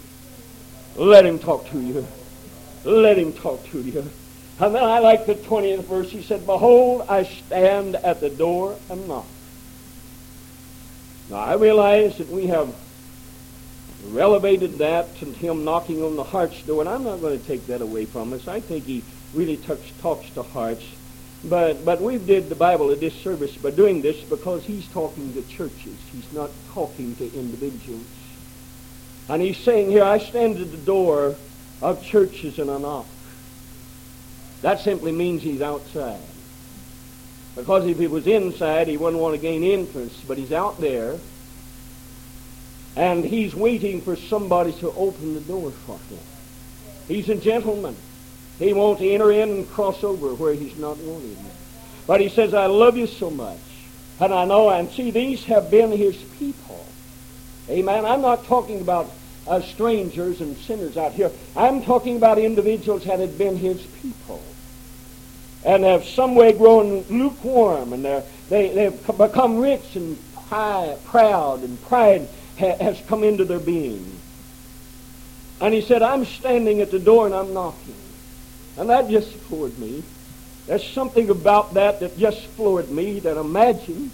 Let 0.97 1.27
him 1.27 1.39
talk 1.39 1.69
to 1.71 1.81
you. 1.81 2.07
Let 2.85 3.19
him 3.19 3.33
talk 3.33 3.65
to 3.71 3.81
you. 3.81 4.09
And 4.61 4.75
then 4.75 4.85
I 4.85 5.01
like 5.01 5.27
the 5.27 5.35
20th 5.35 5.85
verse. 5.85 6.11
He 6.11 6.23
said, 6.23 6.47
Behold, 6.47 7.07
I 7.09 7.25
stand 7.25 7.97
at 7.97 8.21
the 8.21 8.31
door 8.31 8.77
and 8.89 9.09
knock. 9.09 9.27
Now, 11.29 11.39
I 11.39 11.55
realize 11.55 12.19
that 12.19 12.29
we 12.29 12.47
have 12.49 12.75
relevated 14.09 14.75
that 14.79 15.17
to 15.17 15.25
him 15.25 15.65
knocking 15.65 16.03
on 16.03 16.17
the 16.17 16.23
heart's 16.23 16.63
door, 16.63 16.81
and 16.81 16.89
I'm 16.89 17.05
not 17.05 17.21
going 17.21 17.39
to 17.39 17.47
take 17.47 17.67
that 17.67 17.81
away 17.81 18.05
from 18.05 18.33
us. 18.33 18.47
I 18.47 18.61
think 18.61 18.85
he 18.85 19.03
really 19.33 19.57
touch, 19.57 19.93
talks 20.01 20.29
to 20.31 20.43
hearts. 20.43 20.85
But, 21.45 21.85
but 21.85 22.01
we 22.01 22.19
did 22.19 22.49
the 22.49 22.55
Bible 22.55 22.91
a 22.91 22.97
disservice 22.97 23.57
by 23.57 23.71
doing 23.71 24.03
this 24.03 24.21
because 24.23 24.65
he's 24.65 24.87
talking 24.89 25.33
to 25.35 25.43
churches. 25.43 25.97
He's 26.13 26.33
not 26.33 26.51
talking 26.73 27.17
to 27.17 27.25
individuals. 27.35 28.07
And 29.29 29.43
he's 29.43 29.59
saying 29.59 29.91
here, 29.91 30.05
I 30.05 30.19
stand 30.19 30.59
at 30.59 30.71
the 30.71 30.77
door 30.79 31.35
of 31.83 32.03
churches 32.05 32.59
and 32.59 32.71
I 32.71 32.79
knock. 32.79 33.07
That 34.65 34.81
simply 34.81 35.13
means 35.13 35.43
he's 35.43 35.61
outside. 35.61 36.23
Because 37.55 37.85
if 37.87 37.99
he 37.99 38.07
was 38.07 38.27
inside, 38.27 38.89
he 38.89 38.97
wouldn't 38.97 39.21
want 39.21 39.35
to 39.35 39.41
gain 39.41 39.63
entrance, 39.63 40.19
but 40.27 40.39
he's 40.39 40.53
out 40.53 40.81
there, 40.81 41.19
and 42.97 43.23
he's 43.23 43.55
waiting 43.55 44.01
for 44.01 44.17
somebody 44.17 44.73
to 44.73 44.91
open 44.93 45.35
the 45.35 45.43
door 45.43 45.71
for 45.71 45.99
him. 46.09 46.19
He's 47.09 47.29
a 47.29 47.35
gentleman. 47.35 47.95
He 48.59 48.73
won't 48.73 49.03
enter 49.03 49.31
in 49.31 49.51
and 49.51 49.71
cross 49.71 50.03
over 50.03 50.35
where 50.35 50.55
he's 50.55 50.79
not 50.79 50.97
wanted. 50.97 51.37
But 52.07 52.23
he 52.23 52.31
says, 52.31 52.55
I 52.55 52.65
love 52.65 52.97
you 52.97 53.07
so 53.07 53.29
much. 53.29 53.59
And 54.19 54.33
I 54.33 54.47
know, 54.47 54.71
and 54.71 54.91
see, 54.91 55.11
these 55.11 55.45
have 55.45 55.71
been 55.71 55.91
his 55.91 56.17
people. 56.39 56.87
Amen. 57.69 58.07
I'm 58.07 58.23
not 58.23 58.47
talking 58.47 58.81
about 58.81 59.13
uh, 59.47 59.61
strangers 59.61 60.41
and 60.41 60.57
sinners 60.57 60.97
out 60.97 61.13
here. 61.13 61.31
I'm 61.55 61.83
talking 61.83 62.17
about 62.17 62.39
individuals 62.39 63.05
that 63.05 63.19
had 63.19 63.37
been 63.37 63.59
his 63.59 63.85
people 64.01 64.41
and 65.65 65.85
have 65.85 66.05
some 66.05 66.35
way 66.35 66.53
grown 66.53 67.03
lukewarm 67.09 67.93
and 67.93 68.05
they, 68.49 68.69
they've 68.71 69.07
become 69.17 69.59
rich 69.59 69.97
and 69.97 70.19
proud 70.47 71.61
and 71.63 71.83
pride 71.83 72.29
ha- 72.59 72.77
has 72.77 73.01
come 73.09 73.25
into 73.25 73.45
their 73.45 73.59
being. 73.59 74.21
And 75.61 75.73
he 75.73 75.81
said, 75.81 76.03
I'm 76.03 76.25
standing 76.25 76.81
at 76.81 76.91
the 76.91 76.99
door 76.99 77.27
and 77.27 77.35
I'm 77.35 77.55
knocking. 77.55 77.95
And 78.77 78.91
that 78.91 79.09
just 79.09 79.31
floored 79.33 79.79
me. 79.79 80.03
There's 80.67 80.87
something 80.87 81.31
about 81.31 81.75
that 81.75 82.01
that 82.01 82.19
just 82.19 82.41
floored 82.49 82.91
me 82.91 83.21
that 83.21 83.37
imagine 83.37 84.11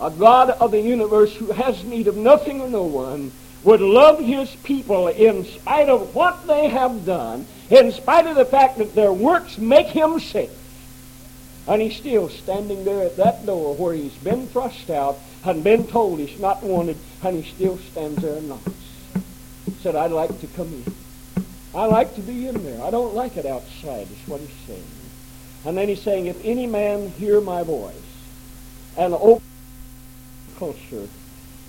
a 0.00 0.10
God 0.10 0.50
of 0.50 0.70
the 0.70 0.80
universe 0.80 1.34
who 1.34 1.52
has 1.52 1.84
need 1.84 2.06
of 2.06 2.16
nothing 2.16 2.60
or 2.60 2.68
no 2.68 2.84
one 2.84 3.32
would 3.62 3.80
love 3.80 4.18
his 4.18 4.50
people 4.56 5.08
in 5.08 5.44
spite 5.44 5.88
of 5.88 6.14
what 6.14 6.46
they 6.46 6.68
have 6.68 7.04
done, 7.04 7.46
in 7.68 7.92
spite 7.92 8.26
of 8.26 8.36
the 8.36 8.44
fact 8.44 8.78
that 8.78 8.94
their 8.94 9.12
works 9.12 9.58
make 9.58 9.88
him 9.88 10.18
sick. 10.18 10.50
And 11.66 11.82
he's 11.82 11.96
still 11.96 12.28
standing 12.28 12.84
there 12.84 13.04
at 13.04 13.16
that 13.16 13.46
door 13.46 13.74
where 13.74 13.94
he's 13.94 14.14
been 14.14 14.46
thrust 14.48 14.90
out 14.90 15.18
and 15.44 15.62
been 15.62 15.86
told 15.86 16.18
he's 16.18 16.40
not 16.40 16.62
wanted, 16.62 16.96
and 17.22 17.42
he 17.42 17.50
still 17.50 17.78
stands 17.78 18.22
there 18.22 18.36
and 18.36 18.48
knocks. 18.48 18.70
Said, 19.82 19.96
I'd 19.96 20.10
like 20.10 20.40
to 20.40 20.46
come 20.48 20.68
in. 20.68 20.94
I 21.74 21.86
like 21.86 22.14
to 22.16 22.20
be 22.20 22.48
in 22.48 22.64
there. 22.64 22.82
I 22.82 22.90
don't 22.90 23.14
like 23.14 23.36
it 23.36 23.46
outside, 23.46 24.08
is 24.10 24.28
what 24.28 24.40
he's 24.40 24.50
saying. 24.66 24.84
And 25.64 25.76
then 25.76 25.88
he's 25.88 26.02
saying, 26.02 26.26
if 26.26 26.44
any 26.44 26.66
man 26.66 27.10
hear 27.10 27.40
my 27.40 27.62
voice 27.62 27.94
and 28.96 29.14
open 29.14 29.42
culture, 30.58 31.06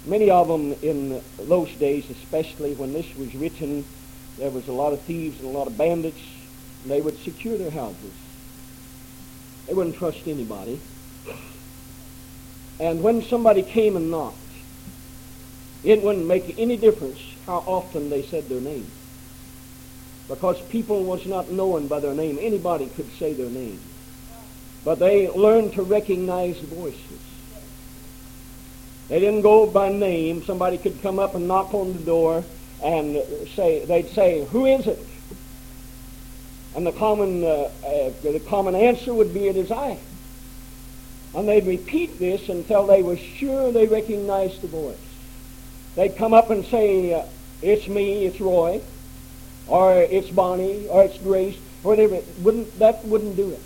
many 0.05 0.29
of 0.29 0.47
them 0.47 0.73
in 0.81 1.21
those 1.37 1.71
days, 1.75 2.09
especially 2.09 2.73
when 2.73 2.93
this 2.93 3.15
was 3.15 3.35
written, 3.35 3.85
there 4.37 4.49
was 4.49 4.67
a 4.67 4.73
lot 4.73 4.93
of 4.93 5.01
thieves 5.01 5.39
and 5.39 5.49
a 5.49 5.57
lot 5.57 5.67
of 5.67 5.77
bandits. 5.77 6.21
And 6.83 6.91
they 6.91 7.01
would 7.01 7.19
secure 7.19 7.57
their 7.57 7.69
houses. 7.69 8.13
They 9.71 9.75
wouldn't 9.75 9.95
trust 9.95 10.27
anybody. 10.27 10.81
And 12.77 13.01
when 13.01 13.21
somebody 13.21 13.61
came 13.61 13.95
and 13.95 14.11
knocked, 14.11 14.35
it 15.85 16.03
wouldn't 16.03 16.25
make 16.25 16.59
any 16.59 16.75
difference 16.75 17.17
how 17.45 17.63
often 17.65 18.09
they 18.09 18.21
said 18.23 18.49
their 18.49 18.59
name. 18.59 18.91
Because 20.27 20.59
people 20.63 21.05
was 21.05 21.25
not 21.25 21.51
known 21.51 21.87
by 21.87 22.01
their 22.01 22.13
name. 22.13 22.37
Anybody 22.41 22.87
could 22.87 23.09
say 23.13 23.31
their 23.31 23.49
name. 23.49 23.79
But 24.83 24.99
they 24.99 25.29
learned 25.29 25.71
to 25.75 25.83
recognize 25.83 26.59
voices. 26.59 27.21
They 29.07 29.21
didn't 29.21 29.39
go 29.39 29.67
by 29.67 29.89
name. 29.89 30.43
Somebody 30.43 30.79
could 30.79 31.01
come 31.01 31.17
up 31.17 31.33
and 31.33 31.47
knock 31.47 31.73
on 31.73 31.93
the 31.93 31.99
door 32.03 32.43
and 32.83 33.23
say, 33.55 33.85
they'd 33.85 34.09
say, 34.09 34.43
who 34.47 34.65
is 34.65 34.85
it? 34.85 34.99
And 36.75 36.87
the 36.87 36.91
common, 36.91 37.43
uh, 37.43 37.69
uh, 37.85 38.11
the 38.23 38.41
common 38.47 38.75
answer 38.75 39.13
would 39.13 39.33
be, 39.33 39.47
it 39.47 39.57
is 39.57 39.71
I. 39.71 39.97
And 41.35 41.47
they'd 41.47 41.65
repeat 41.65 42.19
this 42.19 42.49
until 42.49 42.85
they 42.85 43.03
were 43.03 43.17
sure 43.17 43.71
they 43.71 43.87
recognized 43.87 44.61
the 44.61 44.67
voice. 44.67 44.97
They'd 45.95 46.15
come 46.15 46.33
up 46.33 46.49
and 46.49 46.65
say, 46.65 47.13
uh, 47.13 47.25
it's 47.61 47.87
me, 47.87 48.25
it's 48.25 48.39
Roy, 48.39 48.81
or 49.67 49.95
it's 50.01 50.29
Bonnie, 50.29 50.87
or 50.87 51.03
it's 51.03 51.17
Grace, 51.17 51.57
or 51.83 51.91
whatever. 51.91 52.19
Wouldn't, 52.41 52.79
that 52.79 53.03
wouldn't 53.05 53.35
do 53.35 53.51
it. 53.51 53.59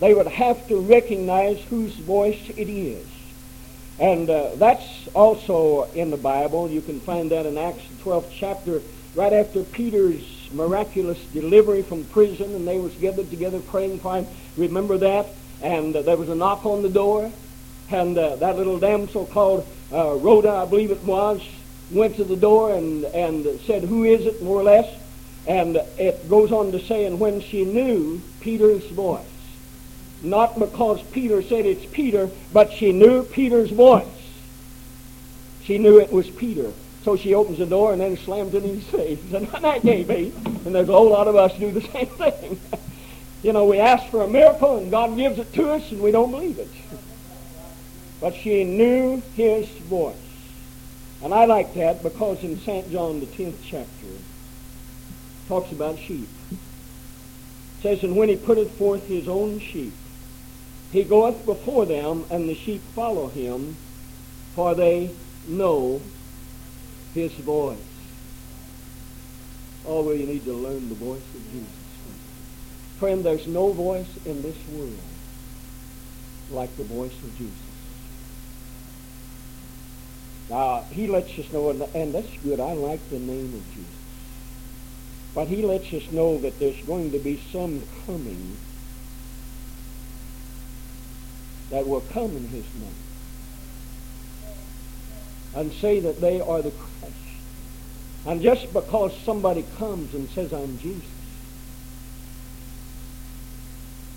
They 0.00 0.14
would 0.14 0.26
have 0.26 0.66
to 0.68 0.80
recognize 0.80 1.60
whose 1.64 1.94
voice 1.94 2.50
it 2.50 2.68
is. 2.68 3.06
And 3.98 4.28
uh, 4.28 4.56
that's 4.56 5.08
also 5.14 5.84
in 5.94 6.10
the 6.10 6.16
Bible. 6.16 6.68
You 6.68 6.82
can 6.82 7.00
find 7.00 7.30
that 7.30 7.46
in 7.46 7.56
Acts 7.56 7.82
12th 8.02 8.30
chapter, 8.30 8.82
right 9.14 9.32
after 9.32 9.62
Peter's 9.62 10.35
miraculous 10.56 11.22
delivery 11.32 11.82
from 11.82 12.04
prison, 12.04 12.54
and 12.54 12.66
they 12.66 12.78
was 12.78 12.94
gathered 12.94 13.30
together 13.30 13.60
praying 13.60 14.00
for 14.00 14.16
him. 14.16 14.26
Remember 14.56 14.98
that? 14.98 15.26
And 15.62 15.94
uh, 15.94 16.02
there 16.02 16.16
was 16.16 16.28
a 16.28 16.34
knock 16.34 16.66
on 16.66 16.82
the 16.82 16.88
door, 16.88 17.30
and 17.90 18.18
uh, 18.18 18.36
that 18.36 18.56
little 18.56 18.78
damsel 18.78 19.26
called 19.26 19.66
uh, 19.92 20.14
Rhoda, 20.14 20.50
I 20.50 20.64
believe 20.66 20.90
it 20.90 21.02
was, 21.04 21.40
went 21.90 22.16
to 22.16 22.24
the 22.24 22.36
door 22.36 22.74
and, 22.74 23.04
and 23.04 23.60
said, 23.60 23.84
who 23.84 24.04
is 24.04 24.26
it, 24.26 24.42
more 24.42 24.60
or 24.60 24.64
less? 24.64 24.92
And 25.46 25.76
it 25.98 26.28
goes 26.28 26.50
on 26.50 26.72
to 26.72 26.80
say, 26.80 27.04
and 27.04 27.20
when 27.20 27.40
she 27.40 27.64
knew 27.64 28.20
Peter's 28.40 28.84
voice, 28.86 29.24
not 30.22 30.58
because 30.58 31.00
Peter 31.12 31.42
said 31.42 31.66
it's 31.66 31.86
Peter, 31.92 32.28
but 32.52 32.72
she 32.72 32.90
knew 32.90 33.22
Peter's 33.22 33.70
voice. 33.70 34.06
She 35.62 35.78
knew 35.78 36.00
it 36.00 36.12
was 36.12 36.28
Peter. 36.28 36.72
So 37.06 37.14
she 37.14 37.34
opens 37.34 37.58
the 37.58 37.66
door 37.66 37.92
and 37.92 38.00
then 38.00 38.16
slams 38.16 38.52
it 38.52 38.64
in 38.64 38.80
his 38.80 38.84
face. 38.88 39.20
And 39.32 39.46
that 39.46 39.80
gave 39.84 40.08
me. 40.08 40.32
And 40.64 40.74
there's 40.74 40.88
a 40.88 40.92
whole 40.92 41.10
lot 41.10 41.28
of 41.28 41.36
us 41.36 41.56
do 41.56 41.70
the 41.70 41.80
same 41.92 42.06
thing. 42.08 42.60
you 43.44 43.52
know, 43.52 43.64
we 43.64 43.78
ask 43.78 44.10
for 44.10 44.24
a 44.24 44.28
miracle 44.28 44.78
and 44.78 44.90
God 44.90 45.16
gives 45.16 45.38
it 45.38 45.52
to 45.52 45.70
us 45.70 45.88
and 45.92 46.00
we 46.00 46.10
don't 46.10 46.32
believe 46.32 46.58
it. 46.58 46.68
But 48.20 48.34
she 48.34 48.64
knew 48.64 49.22
his 49.36 49.68
voice. 49.68 50.16
And 51.22 51.32
I 51.32 51.44
like 51.44 51.74
that 51.74 52.02
because 52.02 52.42
in 52.42 52.58
St. 52.58 52.90
John, 52.90 53.20
the 53.20 53.26
10th 53.26 53.58
chapter, 53.62 54.06
talks 55.46 55.70
about 55.70 56.00
sheep. 56.00 56.28
It 56.50 56.58
says, 57.82 58.02
And 58.02 58.16
when 58.16 58.30
he 58.30 58.36
putteth 58.36 58.72
forth 58.72 59.06
his 59.06 59.28
own 59.28 59.60
sheep, 59.60 59.92
he 60.90 61.04
goeth 61.04 61.46
before 61.46 61.86
them, 61.86 62.24
and 62.32 62.48
the 62.48 62.56
sheep 62.56 62.82
follow 62.96 63.28
him, 63.28 63.76
for 64.56 64.74
they 64.74 65.12
know 65.46 66.00
his 67.16 67.32
voice. 67.32 67.78
Oh, 69.86 70.02
well, 70.02 70.14
you 70.14 70.26
need 70.26 70.44
to 70.44 70.52
learn 70.52 70.88
the 70.88 70.94
voice 70.94 71.22
of 71.34 71.50
Jesus. 71.50 71.68
Friend, 72.98 73.24
there's 73.24 73.46
no 73.46 73.72
voice 73.72 74.08
in 74.26 74.42
this 74.42 74.56
world 74.68 74.98
like 76.50 76.76
the 76.76 76.84
voice 76.84 77.12
of 77.12 77.36
Jesus. 77.38 77.54
Now, 80.50 80.84
he 80.90 81.06
lets 81.06 81.38
us 81.38 81.50
know, 81.52 81.70
and 81.70 82.14
that's 82.14 82.36
good. 82.44 82.60
I 82.60 82.74
like 82.74 83.08
the 83.10 83.18
name 83.18 83.54
of 83.54 83.74
Jesus. 83.74 83.90
But 85.34 85.48
he 85.48 85.62
lets 85.62 85.92
us 85.92 86.10
know 86.12 86.38
that 86.38 86.58
there's 86.58 86.80
going 86.82 87.12
to 87.12 87.18
be 87.18 87.40
some 87.50 87.82
coming 88.04 88.56
that 91.70 91.86
will 91.86 92.02
come 92.12 92.36
in 92.36 92.48
his 92.48 92.64
name 92.74 92.94
and 95.54 95.72
say 95.72 96.00
that 96.00 96.20
they 96.20 96.40
are 96.40 96.60
the. 96.62 96.72
And 98.26 98.42
just 98.42 98.72
because 98.72 99.16
somebody 99.20 99.64
comes 99.78 100.12
and 100.14 100.28
says, 100.30 100.52
I'm 100.52 100.78
Jesus, 100.78 101.04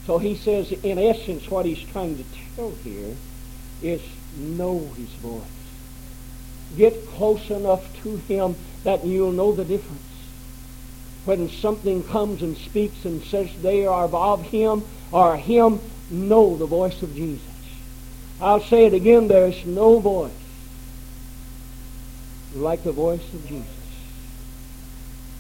So 0.10 0.18
he 0.18 0.36
says, 0.36 0.72
in 0.72 0.97
essence, 0.97 1.51
what 1.51 1.68
he's 1.68 1.84
trying 1.91 2.18
to 2.18 2.24
tell 2.55 2.72
here 2.84 3.16
is 3.84 4.01
know 4.36 4.80
his 4.97 5.10
voice. 5.10 5.43
Get 6.76 7.07
close 7.10 7.51
enough 7.51 7.86
to 8.01 8.16
him 8.16 8.55
that 8.84 9.05
you'll 9.05 9.32
know 9.32 9.51
the 9.51 9.64
difference. 9.64 10.01
When 11.26 11.47
something 11.47 12.01
comes 12.01 12.41
and 12.41 12.57
speaks 12.57 13.05
and 13.05 13.24
says 13.24 13.51
they 13.62 13.86
are 13.86 14.05
of 14.05 14.41
him 14.41 14.84
or 15.12 15.38
him, 15.38 15.80
know 16.10 16.57
the 16.57 16.66
voice 16.66 17.03
of 17.03 17.14
Jesus. 17.14 17.45
I'll 18.41 18.62
say 18.62 18.86
it 18.88 18.95
again, 18.95 19.28
there's 19.28 19.64
no 19.64 19.99
voice 19.99 20.32
like 22.55 22.84
the 22.84 22.91
voice 22.91 23.32
of 23.32 23.47
Jesus. 23.47 23.78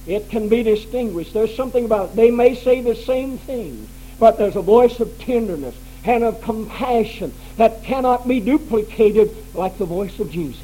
It 0.09 0.29
can 0.29 0.49
be 0.49 0.63
distinguished. 0.63 1.33
There's 1.33 1.55
something 1.55 1.85
about 1.85 2.09
it. 2.09 2.15
They 2.15 2.31
may 2.31 2.55
say 2.55 2.81
the 2.81 2.95
same 2.95 3.37
thing, 3.37 3.87
but 4.19 4.37
there's 4.37 4.55
a 4.55 4.61
voice 4.61 4.99
of 4.99 5.19
tenderness 5.19 5.75
and 6.03 6.23
of 6.23 6.41
compassion 6.41 7.31
that 7.57 7.83
cannot 7.83 8.27
be 8.27 8.39
duplicated 8.39 9.35
like 9.53 9.77
the 9.77 9.85
voice 9.85 10.19
of 10.19 10.31
Jesus. 10.31 10.63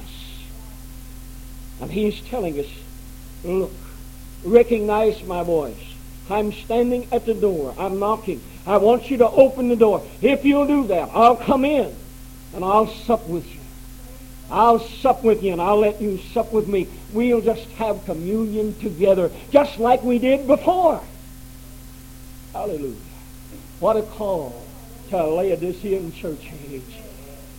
And 1.80 1.91
he's 1.91 2.20
telling 2.22 2.60
us, 2.60 2.68
look, 3.43 3.72
recognize 4.43 5.24
my 5.24 5.43
voice. 5.43 5.93
I'm 6.30 6.52
standing 6.52 7.08
at 7.12 7.26
the 7.28 7.36
door. 7.36 7.76
I'm 7.78 8.00
knocking. 8.00 8.41
I 8.66 8.78
want 8.78 9.12
you 9.12 9.18
to 9.18 9.30
open 9.30 9.68
the 9.68 9.76
door. 9.76 10.04
If 10.22 10.43
you'll 10.43 10.66
do 10.66 10.88
that, 10.88 11.10
I'll 11.14 11.36
come 11.36 11.66
in 11.66 11.93
and 12.56 12.66
I'll 12.66 12.88
sup 12.88 13.28
with 13.28 13.46
you. 13.54 13.60
I'll 14.50 14.80
sup 14.80 15.24
with 15.24 15.43
you 15.43 15.52
and 15.52 15.62
I'll 15.62 15.80
let 15.80 16.02
you 16.02 16.18
sup 16.34 16.52
with 16.52 16.68
me. 16.68 16.88
We'll 17.16 17.39
just 17.39 17.66
have 17.78 18.03
communion 18.03 18.78
together 18.80 19.32
just 19.49 19.80
like 19.80 20.03
we 20.03 20.20
did 20.20 20.45
before. 20.47 21.01
Hallelujah. 22.51 22.95
What 23.80 23.95
a 23.95 24.01
call 24.01 24.61
to 25.11 25.24
Laodicean 25.24 26.11
church 26.11 26.51
age. 26.70 26.84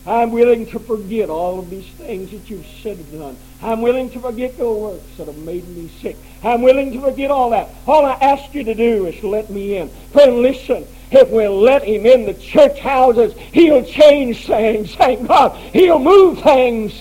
I'm 0.06 0.30
willing 0.30 0.66
to 0.66 0.78
forget 0.78 1.30
all 1.30 1.58
of 1.58 1.70
these 1.70 1.86
things 1.86 2.32
that 2.32 2.50
you've 2.50 2.66
said 2.82 2.98
and 2.98 3.12
done. 3.18 3.36
I'm 3.62 3.80
willing 3.80 4.10
to 4.10 4.20
forget 4.20 4.58
your 4.58 4.78
works 4.78 5.16
that 5.16 5.26
have 5.26 5.38
made 5.38 5.66
me 5.68 5.88
sick. 6.02 6.18
I'm 6.44 6.60
willing 6.60 6.92
to 6.92 7.00
forget 7.00 7.30
all 7.30 7.48
that. 7.50 7.70
All 7.86 8.04
I 8.04 8.12
ask 8.12 8.54
you 8.54 8.62
to 8.62 8.74
do 8.74 9.06
is 9.06 9.24
let 9.24 9.48
me 9.48 9.78
in. 9.78 9.88
Friend, 10.12 10.36
listen. 10.36 10.86
If 11.10 11.30
we'll 11.30 11.58
let 11.58 11.82
him 11.82 12.04
in 12.04 12.26
the 12.26 12.34
church 12.34 12.78
houses, 12.78 13.32
he'll 13.52 13.84
change 13.84 14.46
things. 14.46 14.94
Thank 14.94 15.26
God. 15.26 15.56
He'll 15.72 15.98
move 15.98 16.42
things. 16.42 16.92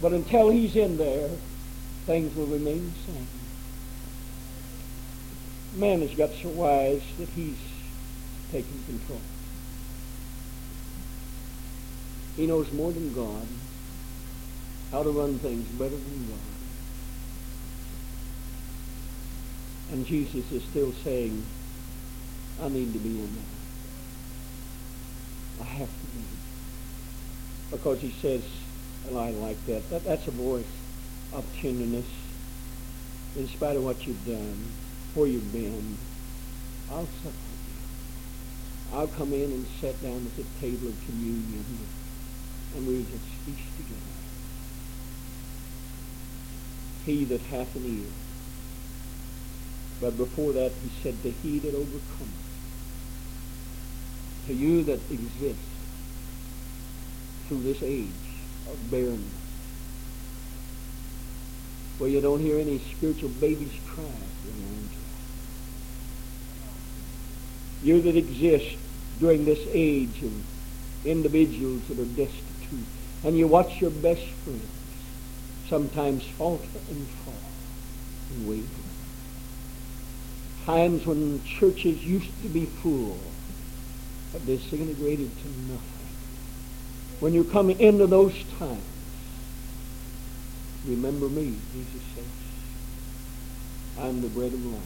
But 0.00 0.12
until 0.12 0.50
he's 0.50 0.76
in 0.76 0.96
there, 0.96 1.28
things 2.06 2.34
will 2.36 2.46
remain 2.46 2.92
the 2.92 3.12
same. 3.12 3.26
Man 5.74 6.00
has 6.00 6.14
got 6.14 6.30
so 6.32 6.48
wise 6.48 7.02
that 7.18 7.28
he's 7.30 7.58
taking 8.50 8.82
control. 8.84 9.20
He 12.36 12.46
knows 12.46 12.72
more 12.72 12.92
than 12.92 13.12
God 13.12 13.46
how 14.92 15.02
to 15.02 15.10
run 15.10 15.38
things 15.40 15.66
better 15.70 15.90
than 15.90 16.28
God. 16.28 16.38
And 19.92 20.06
Jesus 20.06 20.50
is 20.52 20.62
still 20.64 20.92
saying, 21.04 21.44
I 22.62 22.68
need 22.68 22.92
to 22.92 22.98
be 22.98 23.10
in 23.10 23.34
there. 23.34 23.44
I 25.60 25.64
have 25.64 25.88
to 25.88 26.06
be. 26.06 26.22
Because 27.70 28.00
he 28.00 28.10
says, 28.22 28.42
I 29.16 29.30
like 29.30 29.64
that, 29.66 29.88
that 29.90 30.04
that's 30.04 30.26
a 30.26 30.30
voice 30.30 30.64
of 31.32 31.44
tenderness. 31.60 32.06
In 33.36 33.46
spite 33.48 33.76
of 33.76 33.84
what 33.84 34.06
you've 34.06 34.24
done, 34.26 34.64
where 35.14 35.26
you've 35.26 35.52
been, 35.52 35.96
I'll 36.90 37.08
sup. 37.22 37.32
I'll 38.92 39.08
come 39.08 39.32
in 39.32 39.52
and 39.52 39.66
sit 39.80 40.02
down 40.02 40.26
at 40.26 40.36
the 40.36 40.44
table 40.60 40.88
of 40.88 41.04
communion 41.06 41.64
and 42.74 42.86
we'll 42.86 43.02
just 43.02 43.24
feast 43.44 43.76
together. 43.76 44.00
He 47.04 47.24
that 47.24 47.40
hath 47.42 47.74
an 47.76 47.84
ear. 47.84 48.10
But 50.00 50.16
before 50.16 50.52
that, 50.52 50.72
he 50.82 50.90
said, 51.02 51.22
to 51.22 51.30
he 51.30 51.58
that 51.58 51.74
overcometh 51.74 52.48
to 54.46 54.54
you 54.54 54.82
that 54.84 55.00
exist 55.10 55.58
through 57.46 57.62
this 57.62 57.82
age 57.82 58.27
of 58.70 58.90
barrenness, 58.90 59.24
where 61.98 62.10
you 62.10 62.20
don't 62.20 62.40
hear 62.40 62.58
any 62.58 62.78
spiritual 62.78 63.30
babies 63.30 63.72
cry 63.86 64.04
around 64.04 64.88
you. 67.82 67.94
You 67.94 68.02
that 68.02 68.16
exist 68.16 68.76
during 69.18 69.44
this 69.44 69.60
age 69.70 70.22
of 70.22 70.32
individuals 71.04 71.86
that 71.88 71.98
are 71.98 72.04
destitute, 72.04 72.86
and 73.24 73.36
you 73.36 73.46
watch 73.46 73.80
your 73.80 73.90
best 73.90 74.24
friends 74.44 74.62
sometimes 75.68 76.24
falter 76.24 76.64
and 76.88 77.06
fall 77.08 77.34
and 78.30 78.48
waver. 78.48 78.66
Times 80.64 81.06
when 81.06 81.42
churches 81.44 82.04
used 82.04 82.30
to 82.42 82.48
be 82.48 82.66
full 82.66 83.18
have 84.32 84.44
disintegrated 84.46 85.30
to 85.40 85.48
nothing. 85.72 85.97
When 87.20 87.34
you 87.34 87.44
come 87.44 87.70
into 87.70 88.06
those 88.06 88.34
times, 88.58 88.82
remember 90.86 91.28
me, 91.28 91.56
Jesus 91.72 92.02
says. 92.14 92.24
I'm 94.00 94.20
the 94.20 94.28
bread 94.28 94.52
of 94.52 94.64
life. 94.64 94.82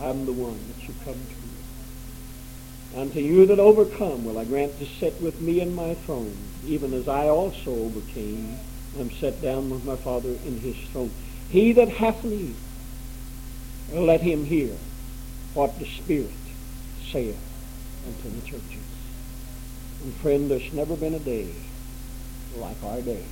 I'm 0.00 0.26
the 0.26 0.32
one 0.32 0.58
that 0.68 0.88
you 0.88 0.94
come 1.04 1.14
to. 1.14 2.98
And 2.98 3.12
to 3.12 3.20
you 3.20 3.46
that 3.46 3.60
overcome 3.60 4.24
will 4.24 4.38
I 4.38 4.44
grant 4.44 4.76
to 4.80 4.86
sit 4.86 5.20
with 5.20 5.40
me 5.40 5.60
in 5.60 5.74
my 5.74 5.94
throne, 5.94 6.36
even 6.66 6.92
as 6.92 7.06
I 7.06 7.28
also 7.28 7.70
overcame 7.70 8.58
and 8.98 9.12
set 9.12 9.40
down 9.40 9.70
with 9.70 9.84
my 9.84 9.94
Father 9.94 10.30
in 10.30 10.58
his 10.58 10.76
throne. 10.88 11.12
He 11.50 11.72
that 11.72 11.88
hath 11.88 12.24
ear, 12.24 12.54
let 13.92 14.20
him 14.20 14.44
hear 14.44 14.74
what 15.54 15.78
the 15.78 15.86
Spirit 15.86 16.30
saith 17.12 17.38
unto 18.06 18.40
the 18.40 18.46
churches. 18.46 18.79
And 20.02 20.14
friend, 20.16 20.50
there's 20.50 20.72
never 20.72 20.96
been 20.96 21.14
a 21.14 21.18
day 21.18 21.54
like 22.56 22.82
our 22.84 23.00
day. 23.02 23.24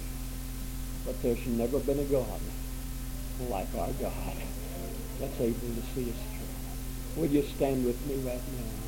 But 1.07 1.23
there's 1.23 1.47
never 1.47 1.79
been 1.79 1.99
a 1.99 2.05
God 2.05 2.41
like 3.49 3.75
our 3.75 3.89
God 4.01 4.37
that's 5.19 5.41
able 5.41 5.61
to 5.61 5.83
see 5.95 6.11
us 6.11 6.17
through. 6.17 7.23
Will 7.23 7.31
you 7.31 7.43
stand 7.43 7.85
with 7.85 8.05
me 8.07 8.17
right 8.17 8.43
now? 8.57 8.88